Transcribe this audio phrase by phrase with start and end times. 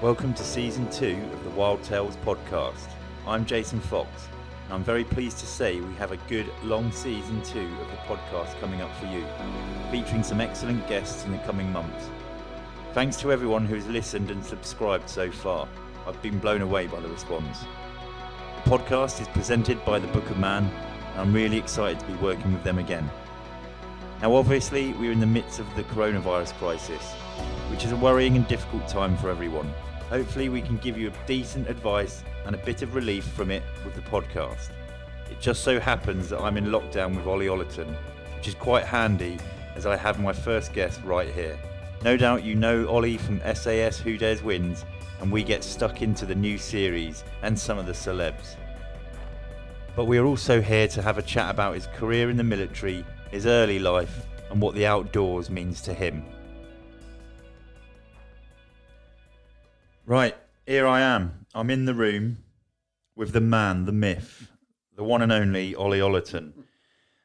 [0.00, 2.88] Welcome to season two of the Wild Tales podcast.
[3.26, 4.28] I'm Jason Fox,
[4.66, 7.96] and I'm very pleased to say we have a good long season two of the
[8.06, 9.26] podcast coming up for you,
[9.90, 12.10] featuring some excellent guests in the coming months.
[12.92, 15.66] Thanks to everyone who has listened and subscribed so far.
[16.06, 17.64] I've been blown away by the response.
[18.62, 20.66] The podcast is presented by the Book of Man,
[21.10, 23.10] and I'm really excited to be working with them again.
[24.22, 27.14] Now, obviously, we're in the midst of the coronavirus crisis,
[27.68, 29.74] which is a worrying and difficult time for everyone.
[30.08, 33.62] Hopefully, we can give you a decent advice and a bit of relief from it
[33.84, 34.70] with the podcast.
[35.30, 37.94] It just so happens that I'm in lockdown with Ollie Ollerton,
[38.36, 39.38] which is quite handy
[39.74, 41.58] as I have my first guest right here.
[42.02, 44.86] No doubt you know Ollie from SAS Who Dares Wins,
[45.20, 48.56] and we get stuck into the new series and some of the celebs.
[49.94, 53.04] But we are also here to have a chat about his career in the military,
[53.30, 56.24] his early life, and what the outdoors means to him.
[60.08, 61.44] Right, here I am.
[61.54, 62.38] I'm in the room
[63.14, 64.50] with the man, the myth,
[64.96, 66.54] the one and only Ollie Ollerton.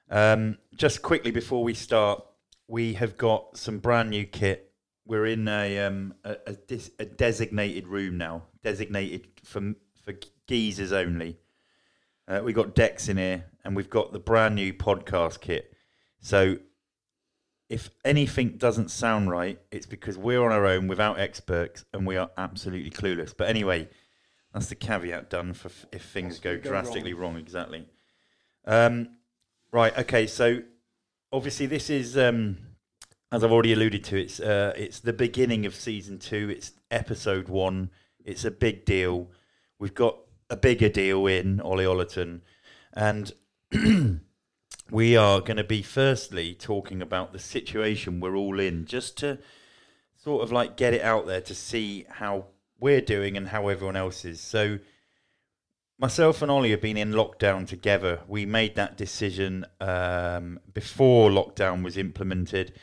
[0.10, 2.22] Um, just quickly before we start,
[2.68, 4.74] we have got some brand new kit.
[5.06, 10.16] We're in a um, a, a, dis- a designated room now, designated for for
[10.50, 11.38] geezers only.
[12.28, 15.74] Uh, we got decks in here, and we've got the brand new podcast kit.
[16.20, 16.58] So
[17.74, 22.16] if anything doesn't sound right, it's because we're on our own without experts and we
[22.18, 23.34] are absolutely clueless.
[23.36, 23.90] But anyway,
[24.54, 27.36] that's the caveat done for f- if things go drastically wrong.
[27.36, 27.88] Exactly.
[28.66, 29.16] Um,
[29.72, 29.98] right.
[29.98, 30.28] Okay.
[30.28, 30.60] So
[31.32, 32.58] obviously, this is um,
[33.32, 34.22] as I've already alluded to.
[34.22, 36.54] It's uh, it's the beginning of season two.
[36.56, 37.90] It's episode one.
[38.24, 39.32] It's a big deal.
[39.80, 40.20] We've got
[40.52, 42.42] a bigger deal in Ollie Ollerton,
[42.94, 43.34] and
[44.92, 49.40] we are going to be firstly talking about the situation we're all in, just to
[50.16, 52.46] sort of like get it out there to see how
[52.80, 54.42] we're doing and how everyone else is.
[54.42, 54.80] So,
[55.98, 58.22] myself and Ollie have been in lockdown together.
[58.28, 62.74] We made that decision um, before lockdown was implemented.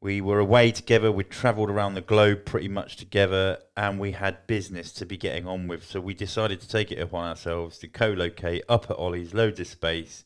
[0.00, 1.10] We were away together.
[1.10, 5.46] We travelled around the globe pretty much together, and we had business to be getting
[5.46, 5.84] on with.
[5.84, 9.66] So we decided to take it upon ourselves to co-locate up at Ollie's, loads of
[9.66, 10.24] space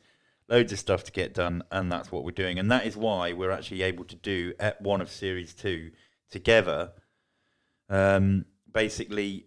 [0.51, 2.59] loads of stuff to get done, and that's what we're doing.
[2.59, 5.93] And that is why we're actually able to do at one of series two
[6.31, 6.93] together,
[7.89, 9.47] um, basically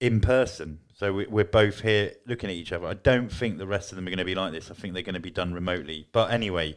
[0.00, 0.80] in person.
[0.94, 2.86] So we, we're both here looking at each other.
[2.86, 4.70] I don't think the rest of them are going to be like this.
[4.70, 6.08] I think they're going to be done remotely.
[6.12, 6.76] But anyway,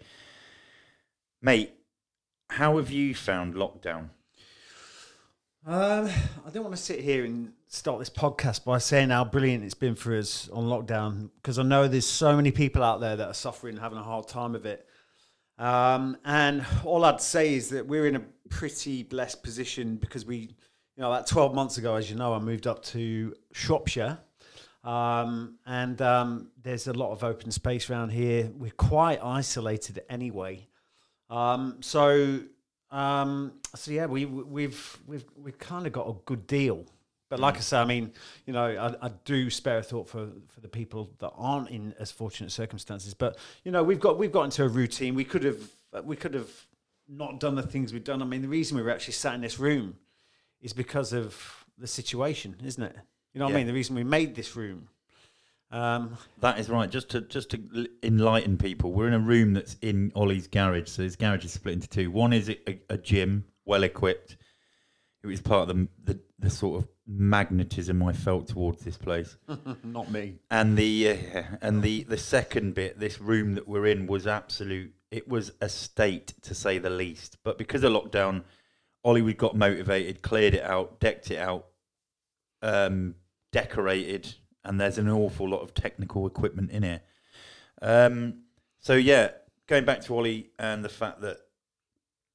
[1.42, 1.74] mate,
[2.50, 4.10] how have you found lockdown?
[5.66, 6.10] Um,
[6.46, 9.74] I don't want to sit here and start this podcast by saying how brilliant it's
[9.74, 13.28] been for us on lockdown because I know there's so many people out there that
[13.30, 14.86] are suffering, and having a hard time of it.
[15.58, 20.36] Um, and all I'd say is that we're in a pretty blessed position because we,
[20.36, 20.50] you
[20.98, 24.18] know, about 12 months ago, as you know, I moved up to Shropshire.
[24.84, 28.52] Um, and um, there's a lot of open space around here.
[28.58, 30.68] We're quite isolated anyway.
[31.30, 32.42] Um, so
[32.94, 36.86] um, so yeah, we we've we've we've kind of got a good deal.
[37.30, 38.14] But like I say, I mean,
[38.46, 41.96] you know, I, I do spare a thought for, for the people that aren't in
[42.00, 43.16] as fortunate circumstances.
[43.16, 45.16] But you know, we've got we've got into a routine.
[45.16, 45.58] We could have
[46.04, 46.52] we could have
[47.10, 48.22] not done the things we've done.
[48.22, 49.96] I mean, the reason we were actually sat in this room
[50.62, 52.96] is because of the situation, isn't it?
[53.34, 53.56] You know what Yeah.
[53.56, 53.68] I mean?
[53.68, 54.88] The reason we made this room.
[55.74, 56.90] Um, That is right.
[56.90, 60.88] Just to just to enlighten people, we're in a room that's in Ollie's garage.
[60.90, 62.12] So his garage is split into two.
[62.12, 64.38] One is a, a gym, well equipped.
[65.24, 69.36] It was part of the, the the sort of magnetism I felt towards this place.
[69.84, 70.36] not me.
[70.52, 74.94] And the uh, and the the second bit, this room that we're in, was absolute.
[75.10, 77.38] It was a state to say the least.
[77.44, 78.44] But because of lockdown,
[79.04, 81.66] Ollie we got motivated, cleared it out, decked it out,
[82.62, 83.16] um,
[83.52, 87.02] decorated, and there's an awful lot of technical equipment in here.
[87.82, 88.44] Um,
[88.80, 89.32] so yeah,
[89.68, 91.38] going back to Ollie and the fact that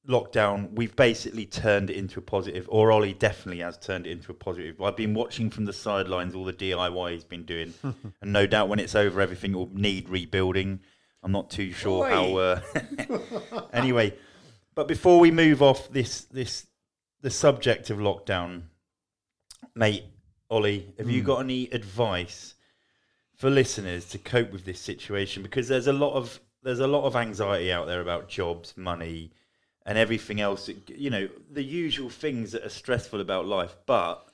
[0.07, 4.31] lockdown, we've basically turned it into a positive, or Ollie definitely has turned it into
[4.31, 4.81] a positive.
[4.81, 8.69] I've been watching from the sidelines all the DIY he's been doing, and no doubt
[8.69, 10.79] when it's over, everything will need rebuilding.
[11.21, 12.09] I'm not too sure Oi.
[12.09, 12.35] how.
[12.37, 12.61] Uh,
[13.73, 14.13] anyway,
[14.73, 16.65] but before we move off this this
[17.21, 18.63] the subject of lockdown,
[19.75, 20.05] mate,
[20.49, 21.27] Ollie, have you hmm.
[21.27, 22.55] got any advice
[23.35, 25.43] for listeners to cope with this situation?
[25.43, 29.31] Because there's a lot of there's a lot of anxiety out there about jobs, money,
[29.85, 30.65] and everything else.
[30.65, 34.29] that- You know, the usual things that are stressful about life, but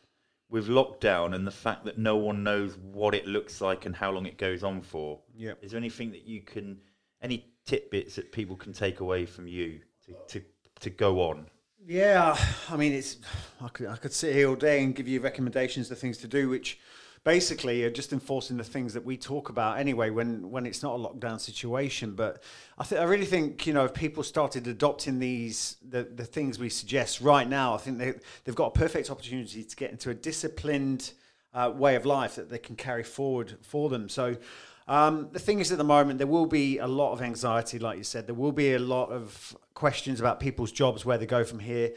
[0.50, 4.12] with lockdown and the fact that no one knows what it looks like and how
[4.12, 5.54] long it goes on for, Yeah.
[5.62, 6.82] is there anything that you can,
[7.22, 10.46] any tidbits that people can take away from you to, to,
[10.80, 11.48] to go on?
[11.88, 12.36] Yeah,
[12.70, 13.18] I mean, it's
[13.62, 16.28] I could I could sit here all day and give you recommendations of things to
[16.28, 16.80] do, which
[17.24, 20.96] basically are just enforcing the things that we talk about anyway when when it's not
[20.96, 22.16] a lockdown situation.
[22.16, 22.42] But
[22.80, 26.58] I think I really think you know if people started adopting these the the things
[26.58, 28.16] we suggest right now, I think they
[28.46, 31.12] they've got a perfect opportunity to get into a disciplined
[31.54, 34.10] uh, way of life that they can carry forward for them.
[34.10, 34.38] So.
[34.88, 37.98] Um, the thing is, at the moment, there will be a lot of anxiety, like
[37.98, 38.28] you said.
[38.28, 41.94] There will be a lot of questions about people's jobs, where they go from here.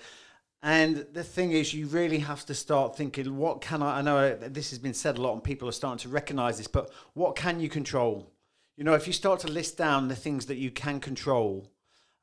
[0.63, 3.99] And the thing is, you really have to start thinking, what can I?
[3.99, 6.67] I know this has been said a lot, and people are starting to recognize this,
[6.67, 8.33] but what can you control?
[8.77, 11.71] You know, if you start to list down the things that you can control,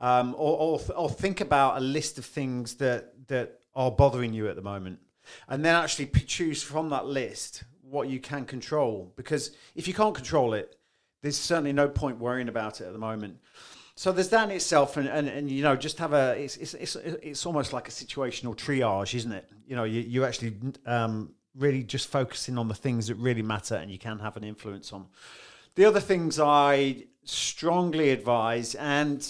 [0.01, 4.49] um, or, or, or think about a list of things that, that are bothering you
[4.49, 4.99] at the moment,
[5.47, 7.63] and then actually choose from that list
[7.95, 9.11] what you can control.
[9.15, 10.75] Because if you can't control it,
[11.21, 13.37] there's certainly no point worrying about it at the moment.
[13.95, 16.73] So there's that in itself, and, and, and you know, just have a it's, it's
[16.73, 19.49] it's it's almost like a situational triage, isn't it?
[19.65, 20.53] You know, you you actually
[20.85, 24.43] um, really just focusing on the things that really matter, and you can have an
[24.43, 25.07] influence on.
[25.75, 29.25] The other things I strongly advise, and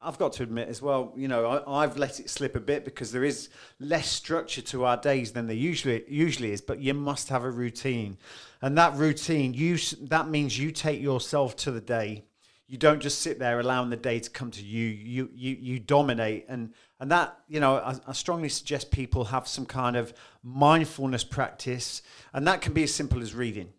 [0.00, 2.84] I've got to admit as well, you know, I, I've let it slip a bit
[2.84, 3.48] because there is
[3.80, 6.60] less structure to our days than there usually usually is.
[6.60, 8.16] But you must have a routine,
[8.62, 12.24] and that routine, you that means you take yourself to the day.
[12.68, 14.86] You don't just sit there allowing the day to come to you.
[14.86, 19.48] You you you dominate, and and that you know, I, I strongly suggest people have
[19.48, 20.14] some kind of
[20.44, 22.02] mindfulness practice,
[22.32, 23.72] and that can be as simple as reading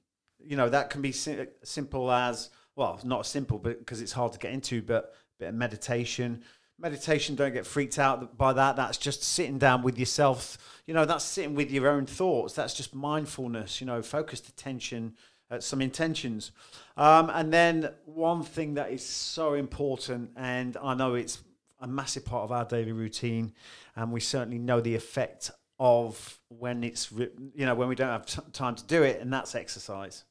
[0.45, 4.31] you know that can be si- simple as well not simple but because it's hard
[4.33, 6.44] to get into but bit of meditation.
[6.78, 8.76] Meditation don't get freaked out by that.
[8.76, 10.58] That's just sitting down with yourself.
[10.86, 12.54] You know that's sitting with your own thoughts.
[12.54, 15.16] That's just mindfulness you know focused attention
[15.52, 16.52] at some intentions.
[16.96, 21.40] Um, and then one thing that is so important and i know it's
[21.80, 23.54] a massive part of our daily routine
[23.96, 25.50] and we certainly know the effect
[25.80, 29.32] of when it's you know when we don't have t- time to do it and
[29.32, 30.26] that's exercise.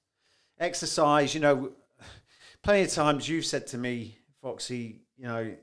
[0.60, 1.72] Exercise you know
[2.62, 5.54] plenty of times you've said to me foxy you know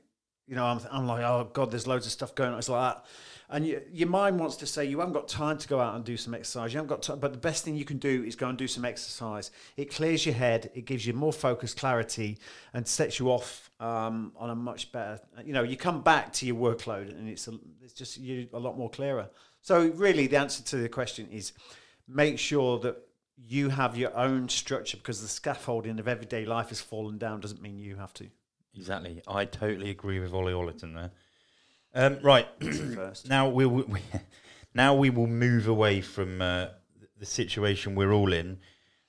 [0.46, 2.58] you know i'm, I'm like oh god there's loads of stuff going on.
[2.58, 3.04] It's like that.
[3.48, 6.04] And you, your mind wants to say you haven't got time to go out and
[6.04, 6.72] do some exercise.
[6.72, 8.66] You haven't got time but the best thing you can do is go and do
[8.66, 9.50] some exercise.
[9.76, 10.70] It clears your head.
[10.74, 12.38] It gives you more focus clarity
[12.74, 16.46] and sets you off um, on a much better you know you come back to
[16.46, 17.52] your workload and it's a,
[17.82, 19.28] it's just you a lot more clearer.
[19.60, 21.52] So really the answer to the question is
[22.08, 22.96] make sure that
[23.36, 27.40] you have your own structure because the scaffolding of everyday life has fallen down.
[27.40, 28.28] Doesn't mean you have to
[28.76, 29.22] Exactly.
[29.26, 31.10] I totally agree with Ollie Ollerton there.
[31.94, 32.46] Um, right.
[33.28, 34.00] now we, will- we
[34.74, 36.66] now we will move away from uh,
[37.18, 38.58] the situation we're all in,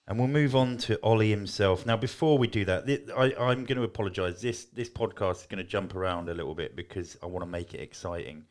[0.08, 1.86] and we'll move on to Ollie himself.
[1.86, 4.42] Now, before we do that, thi- I, I'm going to apologise.
[4.42, 7.50] This this podcast is going to jump around a little bit because I want to
[7.50, 8.46] make it exciting.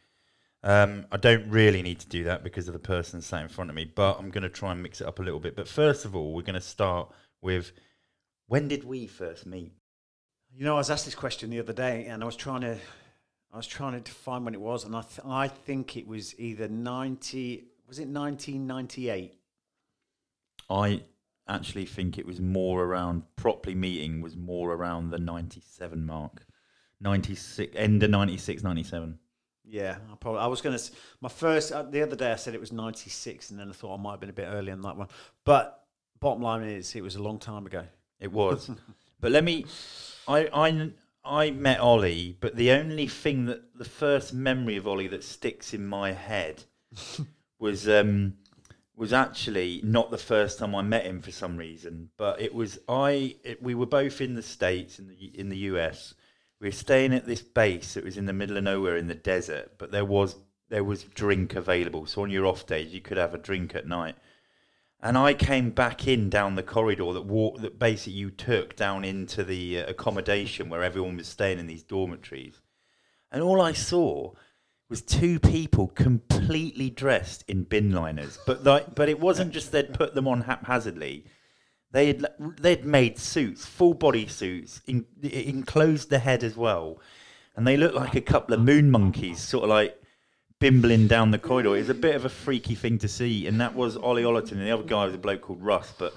[0.63, 3.71] Um, I don't really need to do that because of the person sat in front
[3.71, 5.55] of me, but I'm going to try and mix it up a little bit.
[5.55, 7.73] But first of all, we're going to start with
[8.49, 9.73] when did we first meet?
[10.57, 12.79] You know, I was asked this question the other day, and I was trying to,
[13.53, 16.39] I was trying to define when it was, and I, th- I think it was
[16.41, 19.35] either ninety, was it nineteen ninety eight?
[20.71, 21.03] I
[21.47, 26.45] actually think it was more around properly meeting was more around the 97 mark
[27.01, 29.17] 96 end of 96 97
[29.65, 30.41] Yeah, I probably.
[30.41, 30.91] I was going to.
[31.21, 33.73] My first uh, the other day, I said it was ninety six, and then I
[33.73, 35.09] thought I might have been a bit early on that one.
[35.45, 35.85] But
[36.19, 37.85] bottom line is, it was a long time ago.
[38.19, 38.71] it was
[39.21, 39.65] but let me
[40.27, 40.91] I, I
[41.25, 45.75] I met Ollie but the only thing that the first memory of Ollie that sticks
[45.75, 46.65] in my head
[47.59, 48.35] was um
[48.97, 52.79] was actually not the first time I met him for some reason, but it was
[52.89, 53.37] I.
[53.45, 56.15] It, we were both in the states in the in the US.
[56.61, 59.15] We were staying at this base that was in the middle of nowhere in the
[59.15, 60.37] desert, but there was
[60.71, 62.07] there was drink available.
[62.07, 64.17] So on your off days, you could have a drink at night.
[65.07, 69.05] And I came back in down the corridor that walk that basically you took down
[69.05, 72.61] into the uh, accommodation where everyone was staying in these dormitories.
[73.31, 74.33] and all I saw
[74.89, 78.37] was two people completely dressed in bin liners.
[78.49, 81.27] But like, but it wasn't just they'd put them on haphazardly.
[81.93, 82.27] They had
[82.61, 87.01] they'd made suits, full body suits, in, enclosed the head as well,
[87.55, 90.03] and they looked like a couple of moon monkeys, sort of like
[90.59, 91.77] bimbling down the corridor.
[91.77, 94.53] It was a bit of a freaky thing to see, and that was Ollie Ollerton,
[94.53, 95.93] and the other guy was a bloke called Russ.
[95.99, 96.15] But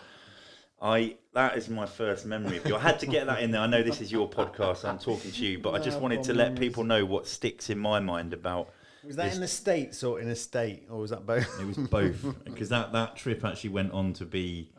[0.81, 2.75] I that is my first memory of you.
[2.75, 3.61] I had to get that in there.
[3.61, 6.23] I know this is your podcast, so I'm talking to you, but I just wanted
[6.23, 8.69] to let people know what sticks in my mind about.
[9.03, 9.35] Was that this.
[9.35, 11.59] in the states or in a state, or was that both?
[11.59, 14.71] It was both because that that trip actually went on to be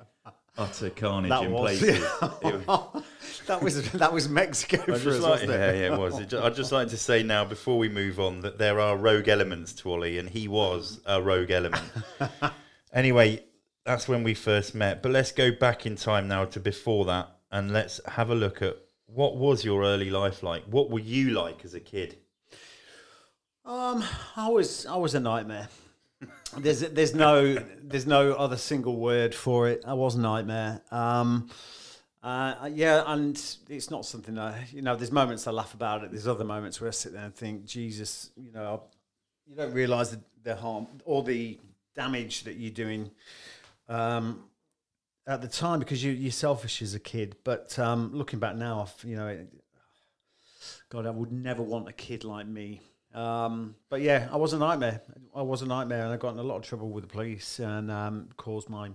[0.59, 2.05] utter carnage that in was, places.
[2.43, 3.00] Yeah.
[3.51, 5.59] That was that was Mexico for us, like, wasn't it?
[5.59, 6.35] Yeah, yeah, it was.
[6.35, 9.73] I'd just like to say now, before we move on, that there are rogue elements
[9.75, 11.85] to Ollie, and he was a rogue element.
[12.93, 13.43] anyway,
[13.85, 15.03] that's when we first met.
[15.03, 18.63] But let's go back in time now to before that, and let's have a look
[18.63, 18.77] at
[19.07, 20.65] what was your early life like.
[20.65, 22.19] What were you like as a kid?
[23.65, 24.05] Um,
[24.37, 25.69] I was I was a nightmare.
[26.57, 29.83] There's there's no there's no other single word for it.
[29.87, 30.83] I was a nightmare.
[30.93, 31.51] Um,
[32.23, 34.95] uh, yeah, and it's not something I you know.
[34.95, 36.11] There's moments I laugh about it.
[36.11, 38.83] There's other moments where I sit there and think, Jesus, you know,
[39.47, 41.59] you don't realise the, the harm or the
[41.95, 43.11] damage that you're doing
[43.89, 44.45] um,
[45.27, 47.37] at the time because you, you're selfish as a kid.
[47.43, 49.47] But um, looking back now, I've, you know,
[50.91, 52.83] God, I would never want a kid like me.
[53.15, 55.01] Um, but yeah, I was a nightmare.
[55.35, 57.59] I was a nightmare, and I got in a lot of trouble with the police
[57.59, 58.91] and um, caused my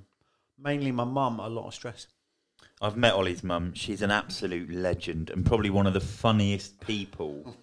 [0.58, 2.08] mainly my mum a lot of stress.
[2.82, 3.74] I've met Ollie's mum.
[3.74, 7.56] She's an absolute legend and probably one of the funniest people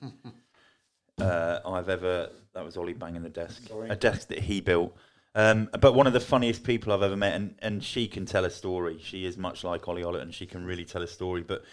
[1.21, 2.31] uh, I've ever.
[2.55, 3.89] That was Ollie banging the desk, Sorry.
[3.89, 4.97] a desk that he built.
[5.35, 8.45] Um, but one of the funniest people I've ever met, and, and she can tell
[8.45, 8.99] a story.
[9.03, 11.43] She is much like Ollie Ollett, and she can really tell a story.
[11.43, 11.65] But,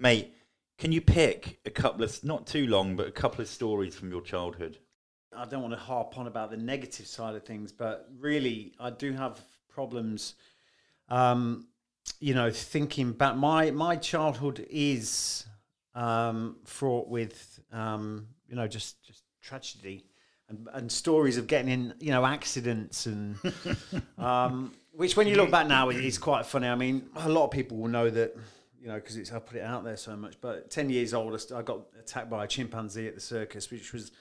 [0.00, 0.34] mate,
[0.78, 4.10] can you pick a couple of, not too long, but a couple of stories from
[4.10, 4.78] your childhood?
[5.36, 8.90] I don't want to harp on about the negative side of things, but really, I
[8.90, 10.34] do have problems.
[11.08, 11.68] Um,
[12.20, 15.44] you know, thinking back, my my childhood is
[15.94, 20.04] um, fraught with, um, you know, just just tragedy
[20.48, 23.36] and, and stories of getting in, you know, accidents and
[24.18, 26.68] um, which, when you look back now, is quite funny.
[26.68, 28.36] I mean, a lot of people will know that,
[28.80, 30.40] you know, because I put it out there so much.
[30.40, 34.12] But ten years old, I got attacked by a chimpanzee at the circus, which was,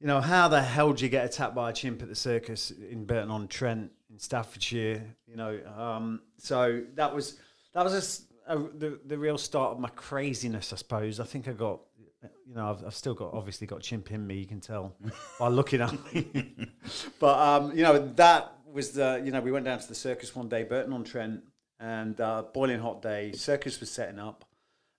[0.00, 2.70] you know, how the hell do you get attacked by a chimp at the circus
[2.70, 5.02] in Burton on Trent in Staffordshire?
[5.26, 7.38] You know, um, so that was
[7.74, 11.20] that was a, a, the the real start of my craziness, I suppose.
[11.20, 11.80] I think I got
[12.22, 14.36] you know, I've, I've, still got obviously got chimp in me.
[14.36, 14.94] You can tell
[15.38, 16.56] by looking at me.
[17.20, 20.34] but um, you know, that was the you know we went down to the circus
[20.34, 21.42] one day, Burton on Trent,
[21.78, 23.32] and uh, boiling hot day.
[23.32, 24.44] Circus was setting up,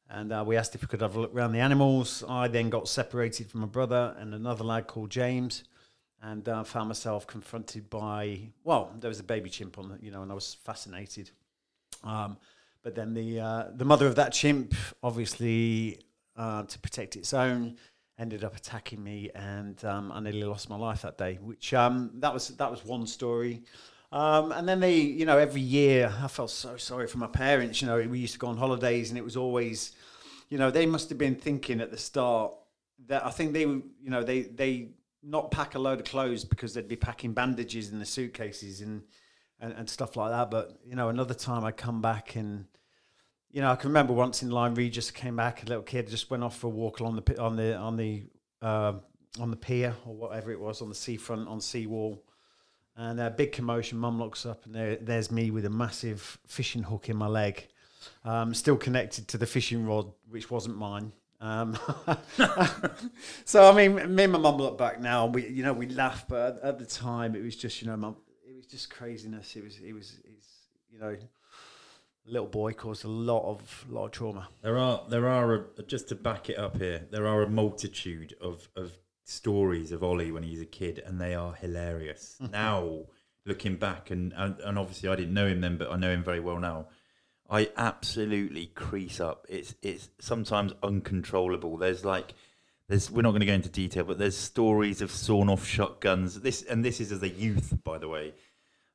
[0.09, 2.23] and uh, we asked if we could have a look around the animals.
[2.27, 5.63] I then got separated from my brother and another lad called James,
[6.21, 10.21] and uh, found myself confronted by well, there was a baby chimp on, you know,
[10.21, 11.31] and I was fascinated.
[12.03, 12.37] Um,
[12.83, 14.73] but then the uh, the mother of that chimp
[15.03, 15.99] obviously
[16.35, 17.77] uh, to protect its own
[18.17, 21.39] ended up attacking me, and um, I nearly lost my life that day.
[21.41, 23.63] Which um, that was that was one story.
[24.11, 27.79] Um, and then they, you know, every year I felt so sorry for my parents.
[27.81, 29.93] You know, we used to go on holidays, and it was always,
[30.49, 32.53] you know, they must have been thinking at the start
[33.07, 34.89] that I think they, you know, they they
[35.21, 39.03] not pack a load of clothes because they'd be packing bandages in the suitcases and
[39.59, 40.49] and, and stuff like that.
[40.49, 42.65] But you know, another time I come back and
[43.51, 46.29] you know, I can remember once in Lyme Regis came back, a little kid just
[46.29, 48.23] went off for a walk along the on the on the
[48.61, 48.93] uh,
[49.39, 52.23] on the pier or whatever it was on the seafront on seawall,
[52.95, 53.97] and a big commotion.
[53.97, 57.67] Mum looks up and there, there's me with a massive fishing hook in my leg,
[58.23, 61.11] um, still connected to the fishing rod, which wasn't mine.
[61.41, 61.77] Um,
[63.45, 65.87] so I mean, me and my mum look back now, and we you know we
[65.87, 68.17] laugh, but at, at the time it was just you know, mum,
[68.47, 69.55] it was just craziness.
[69.55, 70.47] It was it was it's
[70.91, 71.15] you know
[72.25, 74.49] little boy caused a lot of lot of trauma.
[74.61, 77.07] There are there are a, just to back it up here.
[77.09, 78.93] There are a multitude of of
[79.23, 82.37] stories of Ollie when he's a kid, and they are hilarious.
[82.51, 83.05] now
[83.45, 86.23] looking back, and, and and obviously I didn't know him then, but I know him
[86.23, 86.87] very well now.
[87.49, 89.45] I absolutely crease up.
[89.49, 91.77] It's it's sometimes uncontrollable.
[91.77, 92.33] There's like
[92.87, 96.41] there's we're not going to go into detail, but there's stories of sawn off shotguns.
[96.41, 98.33] This and this is as a youth, by the way.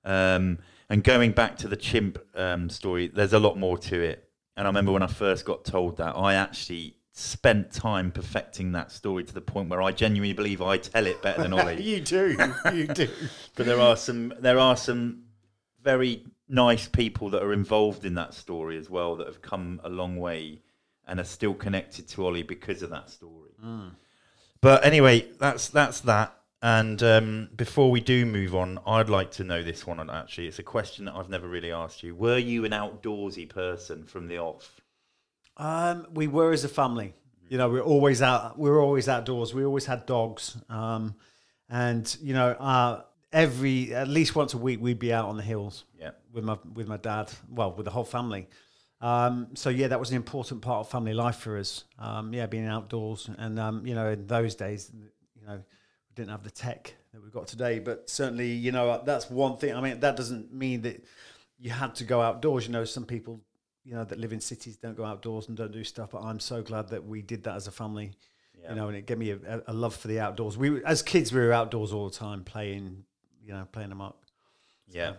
[0.05, 0.59] Um,
[0.89, 4.29] and going back to the chimp um, story, there's a lot more to it.
[4.57, 8.93] And I remember when I first got told that, I actually spent time perfecting that
[8.93, 11.83] story to the point where I genuinely believe I tell it better than Ollie.
[11.83, 12.37] you do,
[12.73, 13.09] you do.
[13.57, 15.23] but there are some, there are some
[15.83, 19.89] very nice people that are involved in that story as well that have come a
[19.89, 20.61] long way
[21.07, 23.51] and are still connected to Ollie because of that story.
[23.65, 23.93] Mm.
[24.61, 26.35] But anyway, that's that's that.
[26.63, 30.09] And um, before we do move on, I'd like to know this one.
[30.09, 32.15] Actually, it's a question that I've never really asked you.
[32.15, 34.81] Were you an outdoorsy person from the off?
[35.59, 37.13] Um, we were as a family.
[37.51, 38.59] You know, we are always out.
[38.59, 39.53] We were always outdoors.
[39.53, 41.15] We always had dogs, um,
[41.69, 43.03] and you know, uh,
[43.35, 45.85] every at least once a week we'd be out on the hills.
[46.01, 46.13] Yeah.
[46.33, 47.31] with my with my dad.
[47.51, 48.49] Well, with the whole family.
[49.01, 51.85] Um, so yeah, that was an important part of family life for us.
[51.99, 56.31] Um, yeah, being outdoors, and um, you know, in those days, you know, we didn't
[56.31, 59.75] have the tech that we've got today, but certainly, you know, that's one thing.
[59.75, 61.05] I mean, that doesn't mean that
[61.59, 62.67] you had to go outdoors.
[62.67, 63.41] You know, some people,
[63.85, 66.11] you know, that live in cities don't go outdoors and don't do stuff.
[66.13, 68.13] But I'm so glad that we did that as a family.
[68.61, 68.71] Yeah.
[68.71, 70.57] You know, and it gave me a, a love for the outdoors.
[70.57, 73.05] We, as kids, we were outdoors all the time, playing,
[73.45, 74.23] you know, playing them up.
[74.89, 75.15] Yeah.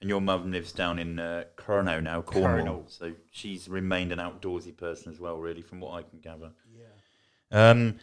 [0.00, 2.82] And your mum lives down in uh, Kernow now, Cornwall.
[2.84, 2.90] Kernow.
[2.90, 6.50] So she's remained an outdoorsy person as well, really, from what I can gather.
[6.76, 7.70] Yeah.
[7.70, 7.96] Um,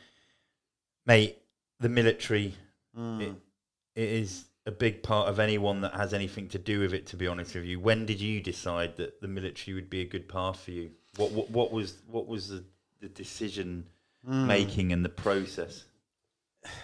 [1.05, 1.37] mate,
[1.79, 2.55] the military,
[2.97, 3.21] Mm.
[3.21, 3.35] it,
[3.95, 7.05] it is a big part of anyone that has anything to do with it.
[7.07, 10.05] To be honest with you, when did you decide that the military would be a
[10.05, 10.91] good path for you?
[11.15, 12.63] What what, what was what was the,
[12.99, 13.85] the decision
[14.27, 14.45] Mm.
[14.45, 15.85] making and the process?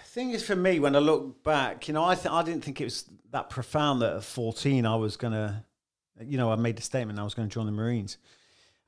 [0.06, 2.80] Thing is for me when I look back, you know, I th- I didn't think
[2.80, 5.64] it was that profound that at 14 I was gonna,
[6.20, 8.18] you know, I made the statement I was going to join the Marines.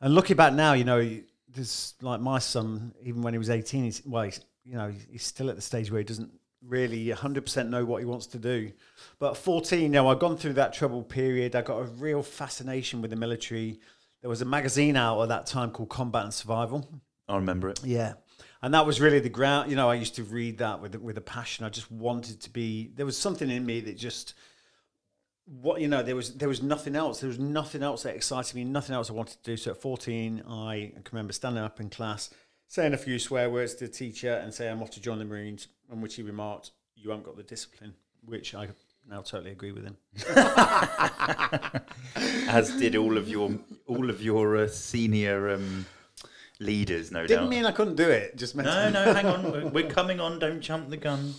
[0.01, 1.19] And looking back now, you know,
[1.49, 5.25] there's like my son, even when he was 18, he's well, he's, you know, he's
[5.25, 6.33] still at the stage where he doesn't
[6.67, 8.71] really 100% know what he wants to do.
[9.19, 11.57] But 14, you know, I'd gone through that troubled period.
[11.57, 13.81] I got a real fascination with the military.
[14.21, 16.87] There was a magazine out at that time called Combat and Survival.
[17.29, 17.81] I remember it.
[17.85, 18.15] Yeah.
[18.63, 19.71] And that was really the ground.
[19.71, 21.65] You know, I used to read that with with a passion.
[21.65, 22.91] I just wanted to be.
[22.95, 24.35] There was something in me that just,
[25.47, 27.21] what you know, there was there was nothing else.
[27.21, 28.65] There was nothing else that excited me.
[28.65, 29.57] Nothing else I wanted to do.
[29.57, 32.29] So at fourteen, I can remember standing up in class,
[32.69, 35.25] saying a few swear words to the teacher, and saying I'm off to join the
[35.25, 35.69] Marines.
[35.91, 38.69] On which he remarked, "You haven't got the discipline," which I
[39.09, 39.97] now totally agree with him.
[42.49, 43.51] As did all of your
[43.87, 45.87] all of your uh, senior um,
[46.61, 47.29] leaders, no doubt.
[47.29, 47.51] Didn't doubt.
[47.51, 48.37] mean I couldn't do it.
[48.37, 49.73] Just meant No, no, hang on.
[49.73, 50.39] We're- coming on.
[50.39, 51.35] Don't jump the gun.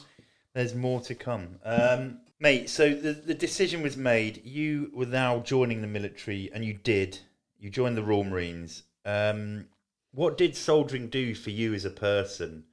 [0.54, 1.60] There's more to come.
[1.64, 4.46] Um, mate, so the, the decision was made.
[4.46, 7.20] You were now joining the military, and you did.
[7.58, 8.84] You joined the Royal Marines.
[9.06, 9.66] Um,
[10.14, 12.66] what did soldiering do for you as a person?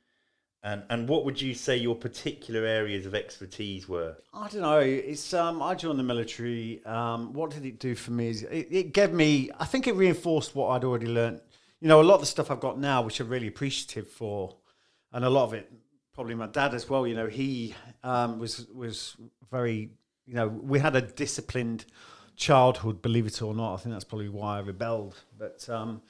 [0.64, 4.16] And, and what would you say your particular areas of expertise were?
[4.34, 4.80] I don't know.
[4.80, 6.84] It's um, I joined the military.
[6.84, 8.28] Um, what did it do for me?
[8.28, 9.50] Is it, it gave me.
[9.60, 11.40] I think it reinforced what I'd already learned.
[11.80, 14.56] You know, a lot of the stuff I've got now, which I'm really appreciative for,
[15.12, 15.70] and a lot of it,
[16.12, 17.06] probably my dad as well.
[17.06, 19.16] You know, he um, was was
[19.50, 19.90] very.
[20.26, 21.86] You know, we had a disciplined
[22.36, 23.00] childhood.
[23.00, 25.16] Believe it or not, I think that's probably why I rebelled.
[25.38, 26.02] But um,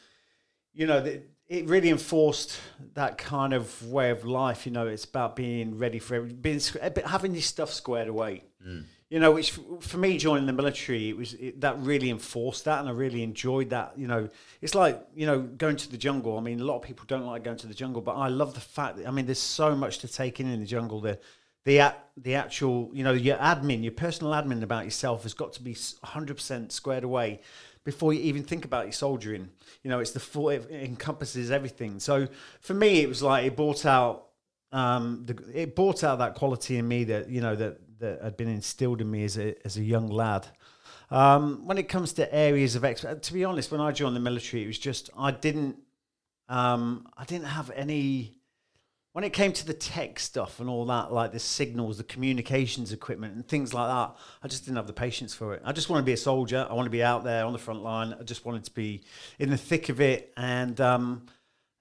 [0.74, 2.59] you know, the, it really enforced
[2.94, 4.66] that kind of way of life.
[4.66, 6.61] You know, it's about being ready for being
[7.07, 8.44] having your stuff squared away.
[9.11, 12.81] You know, which for me joining the military, it was it, that really enforced that,
[12.81, 13.94] and I really enjoyed that.
[13.97, 14.29] You know,
[14.61, 16.37] it's like you know going to the jungle.
[16.37, 18.53] I mean, a lot of people don't like going to the jungle, but I love
[18.53, 21.01] the fact that I mean, there's so much to take in in the jungle.
[21.01, 21.18] The
[21.64, 25.62] the the actual you know your admin, your personal admin about yourself has got to
[25.62, 27.40] be 100 percent squared away
[27.85, 29.49] before you even think about your soldiering.
[29.83, 32.01] You know, it's the full, it encompasses everything.
[32.01, 32.29] So
[32.61, 34.27] for me, it was like it brought out,
[34.73, 38.37] um, the, it brought out that quality in me that you know that that had
[38.37, 40.47] been instilled in me as a as a young lad.
[41.11, 44.21] Um, when it comes to areas of expert, to be honest, when I joined the
[44.21, 45.79] military, it was just I didn't,
[46.49, 48.35] um, I didn't have any.
[49.13, 52.93] When it came to the tech stuff and all that, like the signals, the communications
[52.93, 55.63] equipment, and things like that, I just didn't have the patience for it.
[55.65, 56.67] I just want to be a soldier.
[56.71, 58.15] I want to be out there on the front line.
[58.19, 59.03] I just wanted to be
[59.39, 61.27] in the thick of it, and um,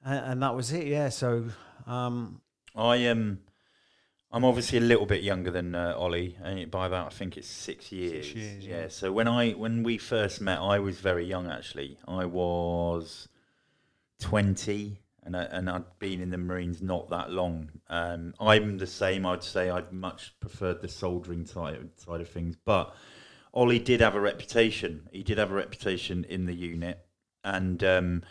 [0.03, 0.87] and, and that was it.
[0.87, 1.09] Yeah.
[1.09, 1.45] So
[1.85, 2.41] um,
[2.75, 3.41] I am.
[4.31, 7.47] I'm obviously a little bit younger than uh, Ollie, and by about I think it's
[7.47, 8.33] six years.
[8.33, 8.81] years, yeah.
[8.81, 8.87] yeah.
[8.89, 11.49] So when I when we first met, I was very young.
[11.49, 13.29] Actually, I was
[14.19, 17.69] twenty, and I, and I'd been in the Marines not that long.
[17.89, 19.25] Um, I'm the same.
[19.25, 22.93] I'd say I'd much preferred the soldering side side of things, but
[23.53, 25.07] Ollie did have a reputation.
[25.13, 26.99] He did have a reputation in the unit,
[27.45, 28.23] and um,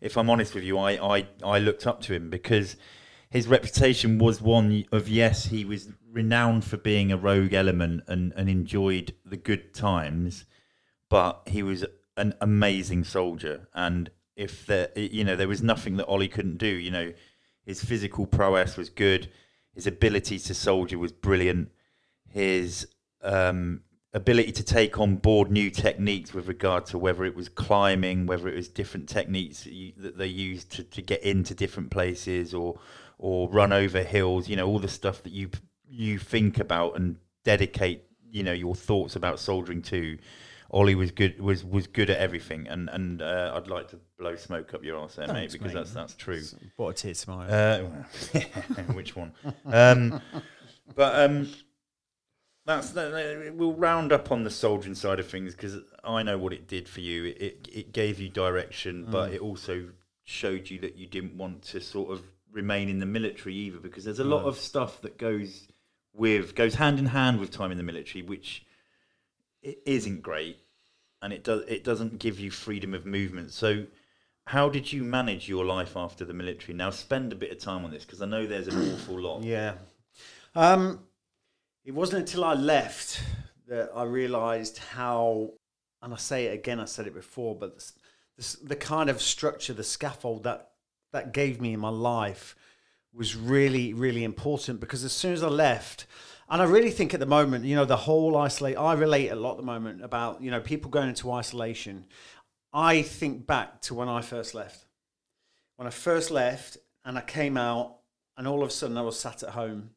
[0.00, 2.76] if I'm honest with you, I, I I looked up to him because
[3.30, 8.32] his reputation was one of yes, he was renowned for being a rogue element and,
[8.36, 10.44] and enjoyed the good times,
[11.10, 11.84] but he was
[12.16, 13.68] an amazing soldier.
[13.74, 16.66] And if there, you know, there was nothing that Ollie couldn't do.
[16.66, 17.12] You know,
[17.64, 19.28] his physical prowess was good,
[19.74, 21.70] his ability to soldier was brilliant,
[22.28, 22.86] his
[23.22, 23.80] um,
[24.12, 28.48] ability to take on board new techniques with regard to whether it was climbing, whether
[28.48, 32.78] it was different techniques that, that they used to, to get into different places, or
[33.18, 34.48] or run over hills.
[34.48, 35.50] You know, all the stuff that you
[35.88, 38.04] you think about and dedicate.
[38.30, 40.18] You know, your thoughts about soldiering to.
[40.70, 44.34] Ollie was good was was good at everything, and and uh, I'd like to blow
[44.34, 45.74] smoke up your arse there, mate, because mate.
[45.74, 46.42] that's that's true.
[46.74, 47.46] What a tear tomorrow.
[47.48, 48.40] Uh,
[48.92, 49.32] which one?
[49.66, 50.20] Um,
[50.96, 51.48] but um,
[52.66, 56.52] that's that, we'll round up on the soldiering side of things because I know what
[56.52, 57.26] it did for you.
[57.26, 59.88] It it, it gave you direction, but it also
[60.24, 62.22] showed you that you didn't want to sort of
[62.54, 65.68] remain in the military either, because there's a lot of stuff that goes
[66.14, 68.64] with goes hand in hand with time in the military, which
[69.62, 70.58] it isn't great,
[71.20, 73.52] and it does it doesn't give you freedom of movement.
[73.52, 73.86] So
[74.46, 76.74] how did you manage your life after the military?
[76.74, 79.42] Now, spend a bit of time on this because I know there's an awful lot.
[79.54, 79.74] Yeah.
[80.56, 81.00] Um,
[81.84, 83.20] it wasn't until I left
[83.66, 85.50] that I realised how,
[86.00, 87.92] and I say it again, I said it before, but this,
[88.36, 90.70] this, the kind of structure, the scaffold that
[91.14, 92.54] that gave me in my life
[93.12, 96.06] was really, really important because as soon as I left,
[96.50, 99.36] and I really think at the moment, you know, the whole isolate, I relate a
[99.36, 102.06] lot at the moment about, you know, people going into isolation.
[102.72, 104.84] I think back to when I first left.
[105.76, 107.96] When I first left and I came out,
[108.36, 109.90] and all of a sudden I was sat at home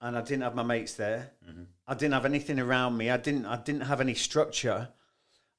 [0.00, 1.32] and I didn't have my mates there.
[1.46, 1.64] Mm-hmm.
[1.86, 3.10] I didn't have anything around me.
[3.10, 4.88] I didn't I didn't have any structure.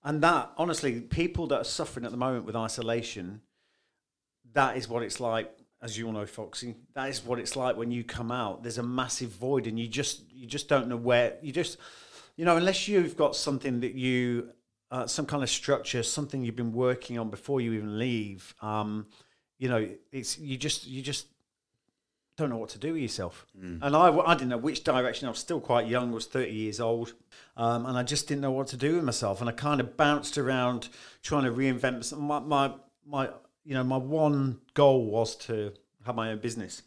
[0.03, 3.41] And that honestly, people that are suffering at the moment with isolation,
[4.53, 6.75] that is what it's like, as you all know, Foxy.
[6.93, 8.63] That is what it's like when you come out.
[8.63, 11.77] There's a massive void and you just you just don't know where you just
[12.35, 14.51] you know, unless you've got something that you
[14.91, 19.07] uh, some kind of structure, something you've been working on before you even leave, um,
[19.57, 21.27] you know, it's you just you just
[22.39, 23.45] don't know what to do with yourself.
[23.83, 25.27] And I, I didn't know which direction.
[25.27, 26.11] I was still quite young.
[26.11, 27.13] I was 30 years old.
[27.57, 29.41] Um, and I just didn't know what to do with myself.
[29.41, 30.87] And I kind of bounced around
[31.21, 32.17] trying to reinvent.
[32.17, 32.71] My, my,
[33.05, 33.29] my,
[33.63, 35.73] you know, my one goal was to
[36.05, 36.81] have my own business.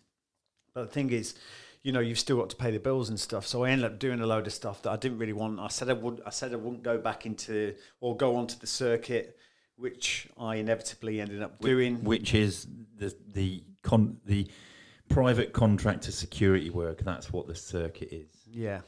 [0.74, 1.34] But the thing is,
[1.82, 3.46] you know, you've still got to pay the bills and stuff.
[3.46, 5.58] So I ended up doing a load of stuff that I didn't really want.
[5.58, 6.22] I said I would.
[6.24, 9.36] I said I wouldn't go back into or go onto the circuit,
[9.76, 12.04] which I inevitably ended up doing.
[12.04, 14.48] Which is the the con the
[15.08, 17.02] private contractor security work.
[17.02, 18.28] That's what the circuit is.
[18.50, 18.80] Yeah.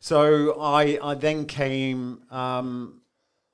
[0.00, 3.00] So I I then came um,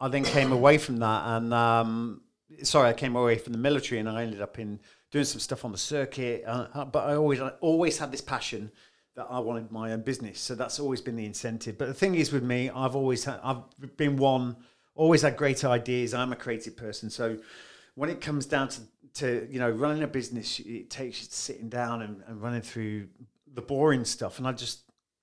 [0.01, 2.21] I then came away from that and um,
[2.63, 5.65] sorry I came away from the military and I ended up in doing some stuff
[5.65, 6.45] on the circuit.
[6.47, 8.71] Uh, uh, but I always I always had this passion
[9.15, 10.41] that I wanted my own business.
[10.41, 11.77] So that's always been the incentive.
[11.77, 13.63] But the thing is with me, I've always had I've
[13.97, 14.57] been one
[14.95, 16.15] always had great ideas.
[16.15, 17.11] I'm a creative person.
[17.11, 17.39] So
[17.95, 18.81] when it comes down to,
[19.15, 23.09] to you know running a business, it takes you sitting down and, and running through
[23.55, 24.39] the boring stuff.
[24.39, 24.81] And I just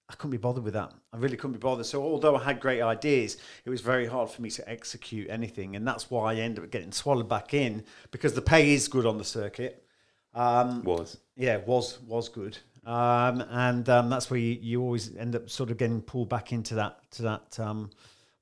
[0.10, 0.92] I couldn't be bothered with that.
[1.14, 1.86] I really couldn't be bothered.
[1.86, 5.76] So although I had great ideas, it was very hard for me to execute anything,
[5.76, 9.06] and that's why I ended up getting swallowed back in because the pay is good
[9.06, 9.86] on the circuit.
[10.34, 15.36] Um, Was yeah, was was good, um, and um, that's where you, you always end
[15.36, 17.90] up sort of getting pulled back into that to that um,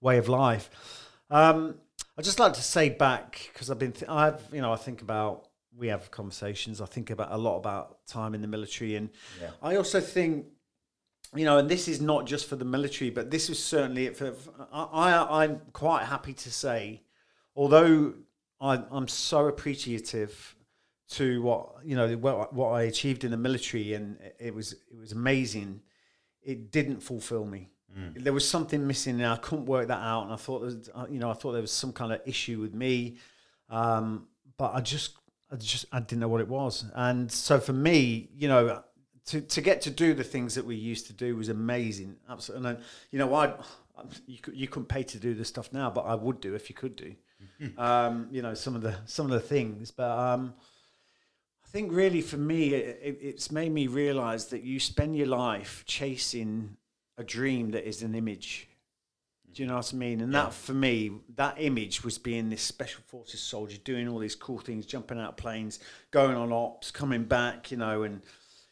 [0.01, 0.69] way of life.
[1.29, 1.75] Um,
[2.17, 5.01] I just like to say back because I've been th- I've you know I think
[5.01, 6.81] about we have conversations.
[6.81, 9.09] I think about a lot about time in the military, and
[9.41, 9.51] Yeah.
[9.61, 10.47] I also think
[11.35, 14.17] you know, and this is not just for the military, but this is certainly it
[14.17, 14.33] for.
[14.71, 17.01] I, I I'm quite happy to say,
[17.55, 18.13] although
[18.61, 20.55] I, I'm so appreciative
[21.09, 24.97] to what you know what, what I achieved in the military, and it was it
[24.97, 25.81] was amazing.
[26.41, 27.71] It didn't fulfill me.
[28.15, 30.23] There was something missing, and I couldn't work that out.
[30.23, 32.21] And I thought, there was, uh, you know, I thought there was some kind of
[32.25, 33.17] issue with me,
[33.69, 35.17] um, but I just,
[35.51, 36.85] I just, I didn't know what it was.
[36.93, 38.83] And so for me, you know,
[39.27, 42.15] to, to get to do the things that we used to do was amazing.
[42.29, 42.69] Absolutely.
[42.69, 43.53] And then, you know, I,
[44.25, 46.75] you, you couldn't pay to do this stuff now, but I would do if you
[46.75, 47.15] could do.
[47.77, 50.53] um, you know, some of the some of the things, but um,
[51.63, 55.27] I think really for me, it, it, it's made me realize that you spend your
[55.27, 56.77] life chasing
[57.17, 58.69] a dream that is an image.
[59.53, 60.21] Do you know what I mean?
[60.21, 64.35] And that for me, that image was being this special forces soldier doing all these
[64.35, 65.79] cool things, jumping out of planes,
[66.11, 68.21] going on ops, coming back, you know, and